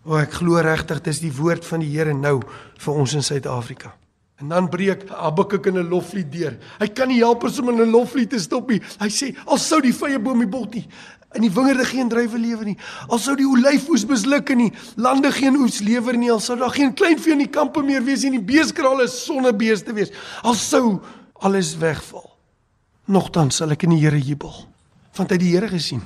O 0.07 0.17
ek 0.17 0.39
glo 0.39 0.57
regtig 0.63 1.03
dis 1.05 1.19
die 1.21 1.33
woord 1.35 1.65
van 1.67 1.83
die 1.83 1.91
Here 1.93 2.13
nou 2.15 2.39
vir 2.81 2.99
ons 3.03 3.13
in 3.13 3.25
Suid-Afrika. 3.25 3.93
En 4.37 4.49
dan 4.49 4.69
breek 4.69 5.09
Habakuk 5.09 5.65
in 5.65 5.77
'n 5.77 5.89
loflied 5.89 6.31
deur. 6.31 6.57
Hy 6.79 6.87
kan 6.87 7.07
nie 7.07 7.19
help 7.19 7.43
om 7.43 7.69
in 7.69 7.81
'n 7.81 7.91
loflied 7.91 8.29
te 8.29 8.39
stop 8.39 8.69
nie. 8.69 8.81
Hy 8.99 9.09
sê 9.09 9.35
al 9.45 9.57
sou 9.57 9.81
die 9.81 9.93
vrye 9.93 10.19
boom 10.19 10.39
die 10.39 10.47
bot 10.47 10.73
nie 10.73 10.87
in 11.35 11.43
die 11.45 11.51
wingerde 11.51 11.85
geen 11.85 12.09
druiwe 12.09 12.39
lewer 12.39 12.65
nie. 12.65 12.77
Al 13.11 13.19
sou 13.19 13.35
die 13.37 13.47
olyfoes 13.47 14.05
misluk 14.09 14.49
en 14.53 14.63
die 14.65 14.71
lande 14.95 15.31
geen 15.35 15.57
oes 15.59 15.79
lewer 15.85 16.17
nie, 16.17 16.31
al 16.31 16.41
sou 16.43 16.57
daar 16.59 16.73
geen 16.73 16.93
kleinvee 16.97 17.35
in 17.35 17.43
die 17.45 17.51
kampe 17.51 17.83
meer 17.85 18.03
wees 18.05 18.23
nie, 18.25 18.39
die 18.39 18.47
beeskrale 18.53 19.07
sonnebeeste 19.11 19.95
wees. 19.97 20.13
Al 20.47 20.57
sou 20.57 20.99
alles 21.45 21.75
wegval. 21.81 22.25
Nogtans 23.07 23.59
sal 23.61 23.75
ek 23.75 23.85
in 23.87 23.95
die 23.95 24.01
Here 24.03 24.19
jubel, 24.19 24.53
want 25.17 25.31
hy 25.31 25.37
het 25.37 25.43
die 25.43 25.53
Here 25.53 25.69
gesien. 25.71 26.03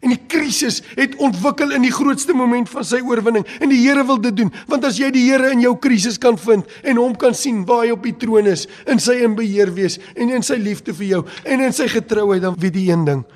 En 0.00 0.12
die 0.14 0.20
krisis 0.30 0.82
het 0.94 1.16
ontwikkel 1.18 1.72
in 1.74 1.82
die 1.82 1.94
grootste 1.94 2.34
moment 2.36 2.70
van 2.70 2.86
sy 2.86 3.00
oorwinning 3.02 3.46
en 3.58 3.72
die 3.72 3.80
Here 3.82 4.04
wil 4.06 4.20
dit 4.22 4.36
doen 4.36 4.52
want 4.70 4.84
as 4.84 5.00
jy 5.00 5.10
die 5.14 5.24
Here 5.26 5.50
in 5.54 5.64
jou 5.64 5.74
krisis 5.82 6.18
kan 6.18 6.38
vind 6.38 6.68
en 6.84 7.00
hom 7.00 7.16
kan 7.18 7.34
sien 7.34 7.64
waar 7.66 7.84
hy 7.86 7.90
op 7.96 8.06
die 8.06 8.14
troon 8.14 8.46
is 8.46 8.68
in 8.86 9.02
sy 9.02 9.18
in 9.26 9.34
beheer 9.38 9.72
wees 9.74 9.98
en 10.14 10.30
in 10.30 10.46
sy 10.46 10.58
liefde 10.60 10.94
vir 10.94 11.08
jou 11.12 11.22
en 11.44 11.66
in 11.66 11.74
sy 11.74 11.88
getrouheid 11.90 12.42
dan 12.46 12.58
weet 12.58 12.78
jy 12.78 12.88
een 12.92 13.04
ding 13.08 13.26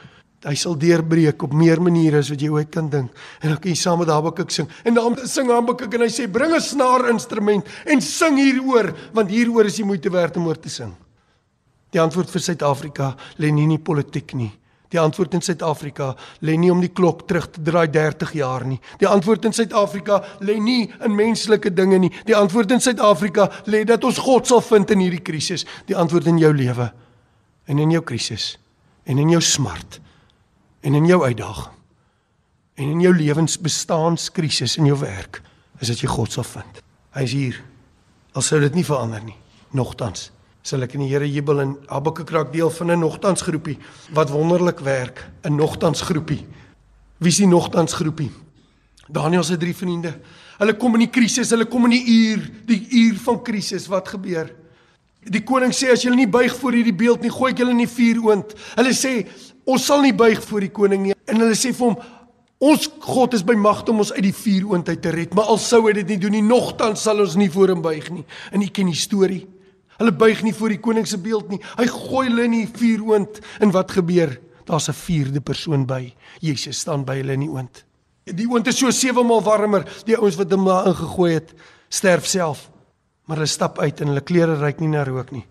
hy 0.42 0.54
sal 0.58 0.74
deurbreek 0.78 1.42
op 1.46 1.52
meer 1.54 1.80
maniere 1.82 2.18
as 2.22 2.30
wat 2.32 2.40
jy 2.42 2.48
ooit 2.50 2.70
kan 2.74 2.88
dink. 2.90 3.12
En 3.42 3.52
dan 3.52 3.60
kan 3.62 3.70
jy 3.70 3.78
saam 3.78 4.00
met 4.02 4.10
Habakuk 4.10 4.50
sing. 4.50 4.66
En 4.82 4.96
dan 4.96 5.14
sing 5.30 5.50
Habakuk 5.52 5.94
en 5.94 6.02
hy 6.02 6.10
sê 6.10 6.26
bring 6.26 6.54
'n 6.54 6.60
snaarinstrument 6.60 7.64
en 7.86 8.00
sing 8.00 8.36
hieroor 8.36 8.92
want 9.14 9.30
hieroor 9.30 9.66
is 9.66 9.76
die 9.76 9.86
moeite 9.86 10.10
werd 10.10 10.36
om 10.36 10.46
oor 10.46 10.58
te 10.58 10.68
sing. 10.68 10.92
Die 11.92 12.00
antwoord 12.00 12.30
vir 12.30 12.40
Suid-Afrika 12.40 13.16
lê 13.38 13.52
nie 13.52 13.64
in 13.64 13.76
die 13.76 13.78
politiek 13.78 14.34
nie. 14.34 14.52
Die 14.92 15.00
antwoord 15.00 15.38
in 15.38 15.42
Suid-Afrika 15.44 16.10
lê 16.44 16.58
nie 16.60 16.70
om 16.72 16.80
die 16.82 16.92
klok 16.92 17.24
terug 17.28 17.48
te 17.50 17.62
draai 17.64 17.86
30 17.92 18.34
jaar 18.36 18.66
nie. 18.68 18.78
Die 19.00 19.08
antwoord 19.08 19.48
in 19.48 19.56
Suid-Afrika 19.56 20.20
lê 20.44 20.58
nie 20.60 20.90
in 21.04 21.16
menslike 21.16 21.72
dinge 21.72 21.98
nie. 22.02 22.10
Die 22.28 22.36
antwoord 22.36 22.74
in 22.76 22.84
Suid-Afrika 22.84 23.48
lê 23.72 23.86
dat 23.88 24.04
ons 24.04 24.20
God 24.20 24.50
sal 24.50 24.60
vind 24.66 24.92
in 24.92 25.06
hierdie 25.06 25.22
krisis. 25.24 25.64
Die 25.88 25.96
antwoord 25.96 26.28
in 26.28 26.40
jou 26.42 26.52
lewe 26.56 26.90
en 27.72 27.80
in 27.80 27.94
jou 27.94 28.02
krisis 28.04 28.56
en 29.08 29.18
in 29.18 29.32
jou 29.32 29.40
smart 29.42 30.00
en 30.82 30.98
in 30.98 31.06
jou 31.08 31.22
uitdaging 31.24 31.78
en 32.82 32.92
in 32.96 33.00
jou 33.04 33.12
lewensbestaanskrisis 33.16 34.76
in 34.80 34.88
jou 34.90 34.98
werk 35.00 35.40
is 35.82 35.90
dit 35.92 36.04
jy 36.04 36.10
God 36.10 36.32
sal 36.32 36.46
vind. 36.46 36.78
Hy 37.16 37.24
is 37.26 37.34
hier. 37.34 37.56
Al 38.38 38.44
sou 38.44 38.60
dit 38.62 38.74
nie 38.76 38.86
verander 38.86 39.22
nie. 39.24 39.36
Nogtans 39.76 40.30
sal 40.62 40.82
ek 40.82 40.94
in 40.94 41.02
die 41.04 41.10
Here 41.10 41.26
jubel 41.26 41.60
en 41.60 41.76
Habakuk 41.90 42.30
raak 42.30 42.52
deel 42.52 42.70
van 42.70 42.90
'n 42.90 43.00
nogtans 43.00 43.42
groepie 43.42 43.78
wat 44.14 44.30
wonderlik 44.30 44.80
werk, 44.80 45.28
'n 45.44 45.56
nogtans 45.56 46.00
groepie. 46.02 46.46
Wie 47.18 47.30
is 47.30 47.36
die 47.36 47.46
nogtans 47.46 47.92
groepie? 47.92 48.30
Daniël 49.08 49.42
se 49.44 49.56
drie 49.56 49.74
vriende. 49.74 50.14
Hulle 50.58 50.76
kom 50.76 50.94
in 50.94 51.00
die 51.00 51.10
krisis, 51.10 51.50
hulle 51.50 51.66
kom 51.66 51.84
in 51.84 51.90
die 51.90 52.06
uur, 52.06 52.50
die 52.66 52.86
uur 52.90 53.18
van 53.24 53.42
krisis. 53.42 53.86
Wat 53.86 54.08
gebeur? 54.08 54.50
Die 55.22 55.42
koning 55.42 55.72
sê 55.72 55.92
as 55.92 56.02
julle 56.02 56.16
nie 56.16 56.28
buig 56.30 56.54
voor 56.58 56.72
hierdie 56.72 56.94
beeld 56.94 57.22
nie, 57.22 57.30
gooi 57.30 57.52
ek 57.52 57.58
julle 57.58 57.70
in 57.70 57.84
die 57.84 57.90
vuuroond. 57.90 58.54
Hulle 58.76 58.94
sê 58.94 59.26
ons 59.64 59.84
sal 59.84 60.02
nie 60.02 60.14
buig 60.14 60.42
voor 60.42 60.60
die 60.60 60.72
koning 60.74 61.02
nie. 61.02 61.14
En 61.26 61.36
hulle 61.36 61.54
sê 61.54 61.72
vir 61.72 61.86
hom, 61.86 61.96
ons 62.62 62.88
God 63.00 63.34
is 63.34 63.42
by 63.42 63.54
mag 63.58 63.82
om 63.90 64.02
ons 64.02 64.12
uit 64.12 64.22
die 64.22 64.34
vuuroond 64.34 64.88
uit 64.88 65.02
te 65.02 65.10
red, 65.10 65.34
maar 65.34 65.50
al 65.50 65.58
sou 65.58 65.86
hy 65.86 65.92
dit 65.92 66.14
nie 66.14 66.18
doen 66.18 66.30
nie, 66.30 66.42
nogtans 66.42 67.02
sal 67.02 67.20
ons 67.20 67.34
nie 67.38 67.50
voor 67.50 67.74
hom 67.74 67.82
buig 67.82 68.10
nie. 68.10 68.24
En 68.54 68.62
u 68.62 68.66
ken 68.66 68.90
die 68.90 68.98
storie. 68.98 69.46
Hulle 70.02 70.14
buig 70.18 70.40
nie 70.42 70.54
voor 70.54 70.72
die 70.74 70.80
koning 70.82 71.06
se 71.06 71.18
beeld 71.22 71.52
nie. 71.52 71.60
Hy 71.78 71.86
gooi 71.86 72.24
hulle 72.26 72.48
in 72.48 72.56
die 72.56 72.66
vuuroond 72.66 73.38
en 73.62 73.70
wat 73.74 73.94
gebeur? 73.94 74.34
Daar's 74.66 74.88
'n 74.88 74.98
vierde 74.98 75.40
persoon 75.40 75.86
by. 75.86 76.14
Jesus 76.40 76.78
staan 76.78 77.04
by 77.04 77.16
hulle 77.16 77.32
in 77.32 77.40
die 77.40 77.50
oond. 77.50 77.84
Die 78.24 78.48
oond 78.48 78.66
is 78.66 78.78
so 78.78 78.90
sewe 78.90 79.22
maal 79.22 79.42
warmer. 79.42 79.84
Die 80.04 80.16
ouens 80.16 80.36
wat 80.36 80.50
hom 80.50 80.64
daar 80.64 80.86
ingegooi 80.86 81.32
het, 81.32 81.54
sterf 81.88 82.26
self. 82.26 82.70
Maar 83.26 83.36
hulle 83.36 83.48
stap 83.48 83.78
uit 83.78 84.00
en 84.00 84.06
hulle 84.06 84.20
klere 84.20 84.58
ruik 84.58 84.80
nie 84.80 84.88
na 84.88 85.04
rook 85.04 85.30
nie. 85.30 85.46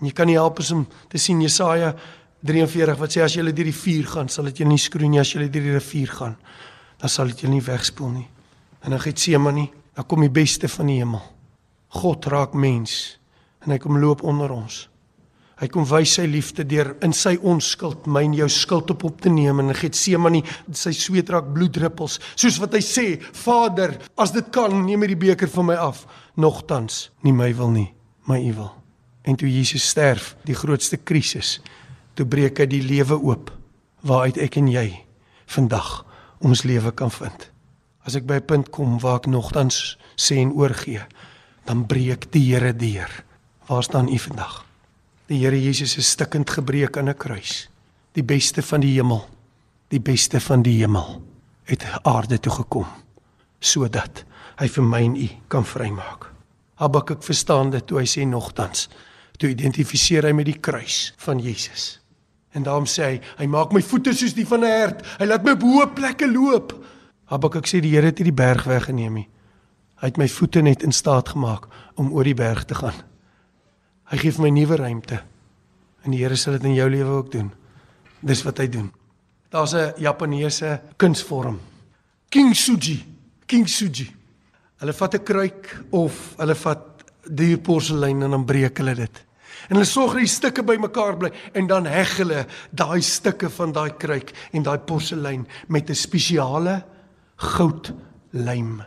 En 0.00 0.06
jy 0.06 0.12
kan 0.12 0.26
nie 0.26 0.36
help 0.36 0.58
as 0.58 0.70
om 0.70 0.86
te 1.08 1.18
sien 1.18 1.40
Jesaja 1.40 1.94
43 2.42 2.98
wat 2.98 3.10
sê 3.10 3.22
as 3.22 3.34
jy 3.34 3.42
deur 3.42 3.64
die 3.64 3.72
vuur 3.72 4.06
gaan, 4.06 4.28
sal 4.28 4.44
dit 4.44 4.58
jou 4.58 4.68
nie 4.68 4.78
skroei 4.78 5.08
nie 5.08 5.20
as 5.20 5.32
jy 5.32 5.48
deur 5.48 5.62
die 5.62 5.76
rivier 5.78 6.08
gaan. 6.08 6.36
Dan 6.98 7.08
sal 7.08 7.26
dit 7.26 7.40
jou 7.40 7.50
nie 7.50 7.62
wegspoel 7.62 8.10
nie. 8.10 8.28
En 8.82 8.90
dan 8.90 9.00
Getsemane, 9.00 9.68
dan 9.94 10.06
kom 10.06 10.20
die 10.20 10.30
beste 10.30 10.68
van 10.68 10.86
die 10.86 10.98
hemel. 10.98 11.22
God 11.88 12.26
raak 12.26 12.54
mens 12.54 13.18
en 13.66 13.74
hy 13.74 13.78
kom 13.82 13.98
loop 13.98 14.22
onder 14.22 14.52
ons. 14.54 14.86
Hy 15.56 15.70
kom 15.72 15.86
wys 15.88 16.18
sy 16.18 16.26
liefde 16.28 16.66
deur 16.68 16.90
in 17.04 17.14
sy 17.16 17.32
onskuld 17.40 18.04
myn 18.12 18.34
jou 18.36 18.48
skuld 18.52 18.90
op 18.92 19.06
op 19.08 19.22
te 19.24 19.30
neem 19.32 19.62
en 19.62 19.72
Getsemane. 19.74 20.42
Sy 20.68 20.92
sweet 20.92 21.32
raak 21.32 21.48
bloeddruppels 21.54 22.18
soos 22.34 22.58
wat 22.60 22.76
hy 22.76 22.82
sê 22.84 23.06
Vader 23.40 23.94
as 24.20 24.34
dit 24.36 24.50
kan 24.52 24.74
neem 24.84 25.06
hierdie 25.06 25.22
beker 25.24 25.48
van 25.54 25.70
my 25.70 25.78
af. 25.80 26.04
Nogtans 26.36 27.06
nie 27.24 27.32
my 27.32 27.48
wil 27.56 27.72
nie 27.72 27.88
my 28.28 28.36
u 28.36 28.52
wil. 28.58 28.72
En 29.24 29.38
toe 29.40 29.48
Jesus 29.48 29.86
sterf 29.88 30.34
die 30.44 30.54
grootste 30.54 31.00
krisis 31.00 31.56
toe 32.16 32.28
breek 32.28 32.60
hy 32.60 32.68
die 32.68 32.84
lewe 32.84 33.16
oop 33.16 33.48
waaruit 34.04 34.36
ek 34.36 34.60
en 34.60 34.68
jy 34.68 34.90
vandag 35.56 36.02
ons 36.44 36.66
lewe 36.68 36.92
kan 36.92 37.08
vind. 37.16 37.48
As 38.04 38.14
ek 38.14 38.28
by 38.28 38.44
'n 38.44 38.46
punt 38.46 38.70
kom 38.70 39.00
waar 39.00 39.24
ek 39.24 39.32
nogtans 39.32 39.96
sê 40.20 40.36
en 40.36 40.52
oorgee 40.52 41.00
dan 41.64 41.86
breek 41.86 42.30
die 42.30 42.52
Here 42.52 42.76
deur 42.76 43.24
waar 43.66 43.82
staan 43.82 44.08
u 44.08 44.18
vandag 44.18 44.66
Die 45.26 45.42
Here 45.42 45.58
Jesus 45.58 45.96
is 45.98 46.10
stikkend 46.10 46.50
gebreek 46.50 46.96
aan 46.96 47.08
'n 47.08 47.16
kruis. 47.16 47.68
Die 48.12 48.24
beste 48.24 48.62
van 48.62 48.80
die 48.80 48.94
hemel, 48.94 49.28
die 49.88 50.00
beste 50.00 50.40
van 50.40 50.62
die 50.62 50.78
hemel 50.78 51.22
het 51.64 51.84
aarde 52.02 52.40
toe 52.40 52.52
gekom 52.52 52.86
sodat 53.58 54.24
hy 54.56 54.68
vir 54.68 54.82
my 54.82 55.02
en 55.02 55.16
u 55.16 55.28
kan 55.48 55.64
vrymaak. 55.64 56.32
Habakuk 56.74 57.22
verstaan 57.22 57.70
dit 57.70 57.86
toe 57.86 57.98
hy 57.98 58.04
sê 58.06 58.22
nogtans, 58.24 58.88
toe 59.36 59.50
identifiseer 59.50 60.24
hy 60.24 60.32
met 60.32 60.44
die 60.46 60.60
kruis 60.60 61.14
van 61.16 61.38
Jesus. 61.38 62.00
En 62.52 62.62
daarom 62.62 62.86
sê 62.86 63.02
hy, 63.02 63.20
hy 63.38 63.46
maak 63.46 63.72
my 63.72 63.82
voete 63.82 64.12
soos 64.12 64.34
die 64.34 64.46
van 64.46 64.60
'n 64.60 64.70
hert. 64.70 65.06
Hy 65.18 65.24
laat 65.24 65.42
my 65.44 65.50
op 65.50 65.62
hoë 65.62 65.94
plekke 65.94 66.30
loop. 66.32 66.84
Habakuk 67.24 67.66
sê 67.66 67.80
die 67.80 67.90
Here 67.90 68.06
het 68.06 68.18
hierdie 68.18 68.32
berg 68.44 68.64
weggeneem 68.64 69.14
nie. 69.14 69.28
Hy 69.96 70.06
het 70.06 70.16
my 70.18 70.28
voete 70.28 70.62
net 70.62 70.82
in 70.82 70.92
staat 70.92 71.28
gemaak 71.28 71.66
om 71.94 72.12
oor 72.12 72.24
die 72.24 72.34
berg 72.34 72.64
te 72.64 72.74
gaan. 72.74 73.15
Hy 74.10 74.18
gee 74.18 74.32
vir 74.32 74.42
my 74.42 74.50
nuwe 74.50 74.76
ruimte. 74.76 75.22
En 76.04 76.14
die 76.14 76.22
Here 76.22 76.36
sal 76.36 76.58
dit 76.58 76.64
in 76.64 76.74
jou 76.74 76.88
lewe 76.90 77.18
ook 77.18 77.30
doen. 77.32 77.50
Dis 78.20 78.42
wat 78.46 78.58
hy 78.58 78.68
doen. 78.68 78.92
Daar's 79.50 79.74
'n 79.74 79.94
Japaneese 79.98 80.80
kunsvorm. 80.96 81.60
Kintsugi. 82.28 83.04
Kintsugi. 83.46 84.14
Hulle 84.78 84.92
vat 84.92 85.14
'n 85.14 85.22
kruik 85.22 85.84
of 85.90 86.34
hulle 86.36 86.54
vat 86.54 87.04
duur 87.24 87.58
porselein 87.58 88.22
en 88.22 88.30
dan 88.30 88.44
breek 88.44 88.78
hulle 88.78 88.94
dit. 88.94 89.24
En 89.68 89.76
hulle 89.76 89.84
sorg 89.84 90.12
dat 90.12 90.20
die 90.20 90.30
stukke 90.30 90.62
bymekaar 90.62 91.16
bly 91.16 91.30
en 91.52 91.66
dan 91.66 91.86
heg 91.86 92.16
hulle 92.16 92.46
daai 92.70 93.00
stukke 93.02 93.50
van 93.50 93.72
daai 93.72 93.96
kruik 93.98 94.32
en 94.52 94.62
daai 94.62 94.78
porselein 94.78 95.46
met 95.68 95.90
'n 95.90 95.94
spesiale 95.94 96.84
goudlym. 97.36 98.82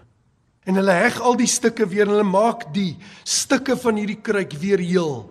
En 0.68 0.76
hulle 0.76 0.92
heg 0.92 1.20
al 1.22 1.38
die 1.40 1.48
stukke 1.48 1.88
weer 1.88 2.08
en 2.08 2.14
hulle 2.14 2.28
maak 2.28 2.74
die 2.74 2.98
stukke 3.24 3.78
van 3.78 3.96
hierdie 3.96 4.22
kruik 4.22 4.54
weer 4.60 4.80
heel. 4.80 5.30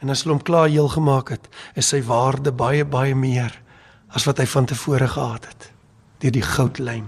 En 0.00 0.10
as 0.10 0.22
hulle 0.22 0.36
hom 0.36 0.44
klaar 0.44 0.68
heel 0.68 0.88
gemaak 0.88 1.34
het, 1.34 1.48
is 1.74 1.88
sy 1.92 2.02
waarde 2.06 2.52
baie 2.52 2.84
baie 2.84 3.14
meer 3.14 3.54
as 4.14 4.26
wat 4.28 4.38
hy 4.38 4.46
van 4.46 4.66
tevore 4.70 5.08
gehad 5.10 5.48
het 5.50 5.70
deur 6.22 6.32
die 6.32 6.44
goudlyn. 6.44 7.06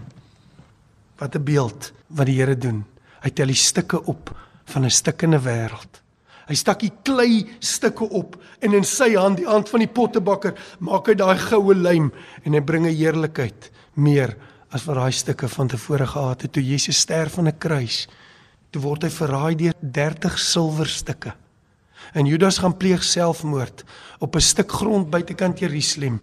Wat 1.18 1.36
'n 1.36 1.44
beeld 1.44 1.92
wat 2.08 2.26
die 2.26 2.36
Here 2.36 2.56
doen. 2.58 2.84
Hy 3.22 3.30
tel 3.30 3.46
die 3.46 3.54
stukke 3.54 4.02
op 4.04 4.30
van 4.64 4.84
'n 4.84 4.90
stukkende 4.90 5.38
wêreld. 5.38 6.02
Hy 6.46 6.54
stak 6.54 6.80
die 6.80 6.92
klei 7.02 7.46
stukke 7.58 8.04
op 8.04 8.36
en 8.60 8.72
in 8.72 8.84
sy 8.84 9.14
hand, 9.14 9.36
die 9.36 9.46
hand 9.46 9.68
van 9.68 9.80
die 9.80 9.90
pottebakker, 9.90 10.54
maak 10.78 11.06
hy 11.06 11.14
daai 11.14 11.38
goue 11.38 11.74
lym 11.74 12.12
en 12.44 12.52
hy 12.52 12.60
bring 12.60 12.86
'n 12.86 12.94
heerlikheid 12.94 13.70
meer 13.94 14.36
as 14.74 14.84
wat 14.86 14.98
daai 14.98 15.12
stukke 15.14 15.48
van 15.48 15.68
tevore 15.70 16.06
gehad 16.06 16.42
het 16.42 16.52
toe 16.52 16.62
Jesus 16.64 16.98
sterf 16.98 17.38
aan 17.38 17.48
'n 17.48 17.58
kruis. 17.58 18.08
Toe 18.70 18.82
word 18.82 19.02
hy 19.02 19.10
verraai 19.10 19.54
deur 19.54 19.74
30 19.80 20.38
silwerstukke. 20.38 21.34
En 22.12 22.26
Judas 22.26 22.58
gaan 22.58 22.76
pleeg 22.76 23.04
selfmoord 23.04 23.84
op 24.18 24.34
'n 24.34 24.40
stuk 24.40 24.72
grond 24.72 25.10
buitekant 25.10 25.58
Jerusalem 25.58 26.20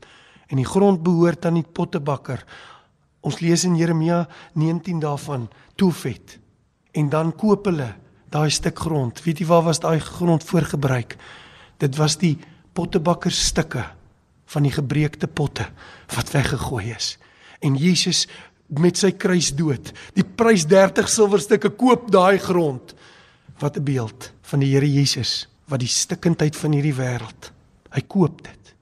en 0.47 0.58
die 0.58 0.65
grond 0.65 1.03
behoort 1.03 1.45
aan 1.45 1.53
die 1.53 1.71
pottebakker. 1.73 2.45
Ons 3.21 3.39
lees 3.39 3.63
in 3.63 3.75
Jeremia 3.75 4.27
19 4.53 4.99
daarvan 4.99 5.49
Tofet. 5.75 6.39
En 6.91 7.10
dan 7.10 7.36
koop 7.36 7.65
hulle 7.65 7.95
daai 8.29 8.49
stuk 8.49 8.79
grond. 8.79 9.23
Weet 9.23 9.39
jy 9.39 9.45
waar 9.45 9.63
was 9.63 9.79
daai 9.79 9.99
grond 9.99 10.43
voorgebruik? 10.43 11.17
Dit 11.77 11.95
was 11.95 12.17
die 12.17 12.38
pottebakker 12.73 13.32
stukke 13.32 13.86
van 14.45 14.63
die 14.63 14.71
gebreekte 14.71 15.27
potte 15.27 15.69
wat 16.15 16.32
weggegooi 16.32 16.91
is 16.91 17.17
en 17.63 17.78
Jesus 17.80 18.28
met 18.67 18.97
sy 18.97 19.12
kruisdood, 19.12 19.91
die 20.17 20.26
prys 20.26 20.65
30 20.69 21.10
silwerstukke 21.10 21.73
koop 21.78 22.10
daai 22.12 22.38
grond. 22.41 22.95
Wat 23.60 23.78
'n 23.78 23.84
beeld 23.84 24.32
van 24.41 24.60
die 24.60 24.73
Here 24.73 24.89
Jesus 24.89 25.47
wat 25.69 25.80
die 25.80 25.88
stikkindheid 25.91 26.56
van 26.56 26.76
hierdie 26.76 26.95
wêreld. 26.95 27.52
Hy 27.93 28.02
koop 28.08 28.43
dit 28.43 28.73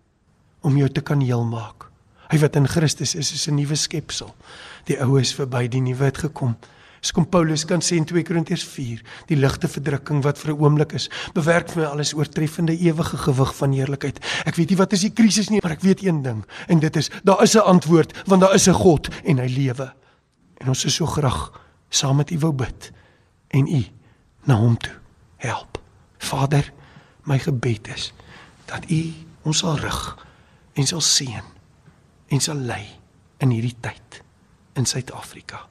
om 0.62 0.78
jou 0.78 0.90
te 0.90 1.02
kan 1.02 1.22
heel 1.22 1.44
maak. 1.46 1.90
Hy 2.32 2.40
wat 2.40 2.56
in 2.56 2.68
Christus 2.68 3.16
is, 3.16 3.32
is 3.34 3.48
'n 3.48 3.56
nuwe 3.56 3.76
skepsel. 3.76 4.36
Die 4.86 4.98
ou 5.02 5.20
is 5.20 5.34
verby, 5.34 5.68
die 5.68 5.82
nuwe 5.82 6.06
het 6.06 6.18
gekom. 6.18 6.56
Dis 7.02 7.10
kom 7.18 7.26
Paulus 7.26 7.64
kan 7.66 7.82
sê 7.82 7.98
in 7.98 8.06
2 8.06 8.22
Korintiërs 8.28 8.64
4, 8.70 9.00
die 9.32 9.38
ligte 9.40 9.66
verdrukking 9.72 10.22
wat 10.22 10.38
vir 10.38 10.54
'n 10.54 10.62
oomblik 10.62 10.94
is, 10.94 11.10
bewerk 11.34 11.70
vir 11.70 11.82
my 11.82 11.88
alles 11.90 12.14
oortreffende 12.14 12.78
ewige 12.78 13.18
gewig 13.18 13.56
van 13.56 13.74
heerlikheid. 13.74 14.20
Ek 14.46 14.56
weet 14.56 14.70
nie 14.70 14.78
wat 14.78 14.94
is 14.94 15.02
die 15.02 15.14
krisis 15.14 15.50
nie, 15.50 15.60
maar 15.64 15.72
ek 15.72 15.82
weet 15.82 16.04
een 16.06 16.22
ding 16.22 16.46
en 16.68 16.80
dit 16.80 16.96
is 16.96 17.10
daar 17.24 17.42
is 17.42 17.56
'n 17.56 17.66
antwoord 17.66 18.14
want 18.28 18.42
daar 18.42 18.54
is 18.54 18.68
'n 18.68 18.74
God 18.74 19.10
en 19.26 19.38
hy 19.40 19.48
lewe. 19.48 19.94
En 20.60 20.68
ons 20.68 20.86
is 20.86 20.96
so 20.96 21.06
graag 21.06 21.52
saam 21.90 22.18
met 22.18 22.32
U 22.32 22.38
wou 22.40 22.54
bid 22.54 22.92
en 23.50 23.68
U 23.68 23.84
na 24.46 24.56
hom 24.56 24.78
toe 24.78 24.94
help. 25.38 25.82
Vader, 26.20 26.72
my 27.24 27.40
gebed 27.40 27.88
is 27.88 28.14
dat 28.66 28.90
U 28.92 29.14
ons 29.44 29.58
sal 29.58 29.78
rig 29.78 30.18
en 30.74 30.88
sal 30.88 31.02
seën 31.02 31.44
en 32.28 32.40
sal 32.40 32.56
lei 32.56 32.86
in 33.40 33.50
hierdie 33.50 33.78
tyd 33.82 34.22
in 34.76 34.86
Suid-Afrika 34.86 35.71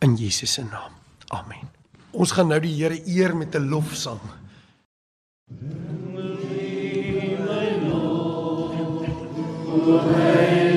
in 0.00 0.16
Jesus 0.16 0.52
se 0.52 0.62
naam. 0.64 0.92
Amen. 1.28 1.68
Ons 2.10 2.32
gaan 2.34 2.48
nou 2.50 2.60
die 2.60 2.74
Here 2.74 3.00
eer 3.06 3.36
met 3.36 3.54
'n 3.54 3.68
lofsang. 3.68 4.20
My 9.80 10.69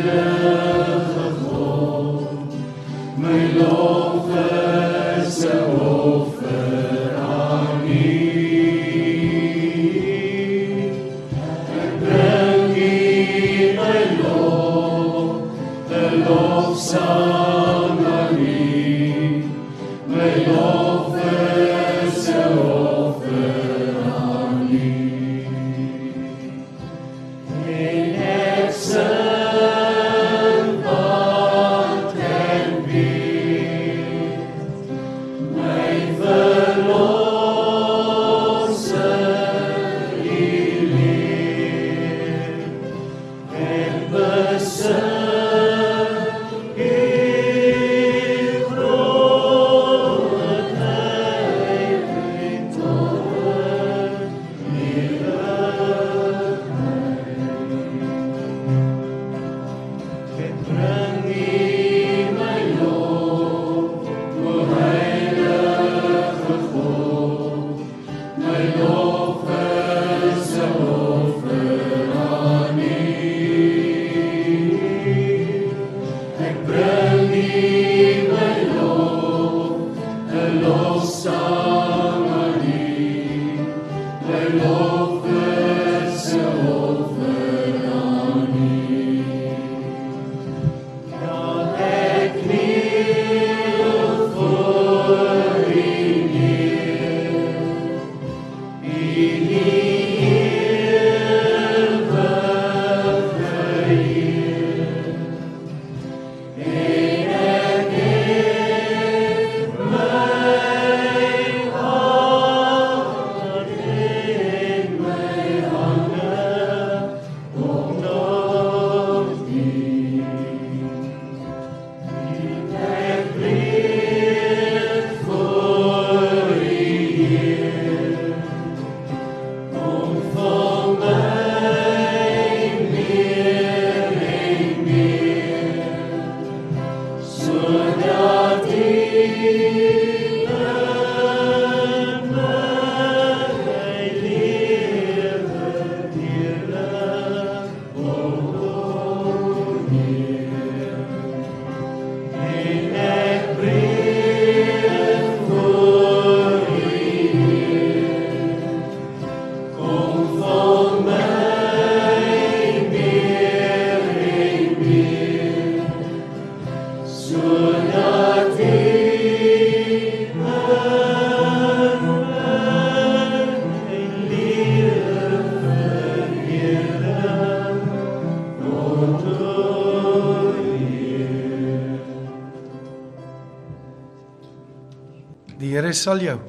Here 185.94 186.02
sal 186.02 186.22
jou 186.26 186.40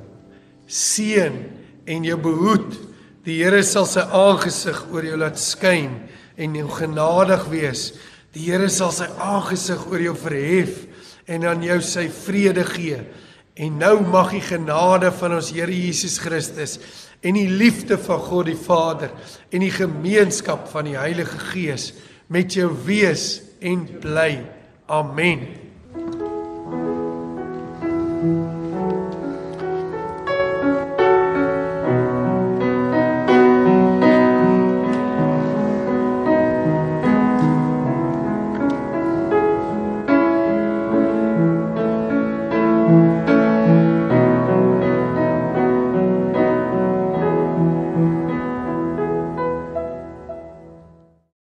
seën 0.65 1.35
en 1.85 2.05
jou 2.09 2.17
behoed. 2.17 2.79
Die 3.29 3.43
Here 3.43 3.61
sal 3.61 3.85
sy 3.85 4.01
aangesig 4.01 4.79
oor 4.89 5.05
jou 5.05 5.19
laat 5.21 5.37
skyn 5.37 5.91
en 6.41 6.55
jou 6.57 6.69
genadig 6.73 7.45
wees. 7.53 7.83
Die 8.33 8.47
Here 8.49 8.71
sal 8.73 8.95
sy 8.97 9.11
aangesig 9.21 9.83
oor 9.91 10.01
jou 10.01 10.15
verhef 10.17 10.87
en 11.29 11.45
aan 11.45 11.61
jou 11.61 11.77
sy 11.85 12.07
vrede 12.09 12.65
gee. 12.71 13.03
En 13.61 13.77
nou 13.83 13.99
mag 14.01 14.33
die 14.33 14.41
genade 14.45 15.13
van 15.13 15.37
ons 15.37 15.53
Here 15.53 15.77
Jesus 15.77 16.17
Christus 16.25 16.79
en 17.21 17.37
die 17.37 17.51
liefde 17.53 18.01
van 18.01 18.25
God 18.25 18.49
die 18.49 18.57
Vader 18.57 19.13
en 19.53 19.61
die 19.61 19.75
gemeenskap 19.77 20.71
van 20.73 20.89
die 20.89 20.97
Heilige 20.97 21.37
Gees 21.53 21.91
met 22.33 22.57
jou 22.57 22.71
wees 22.89 23.43
en 23.61 23.85
bly. 24.01 24.41
Amen. 24.89 25.64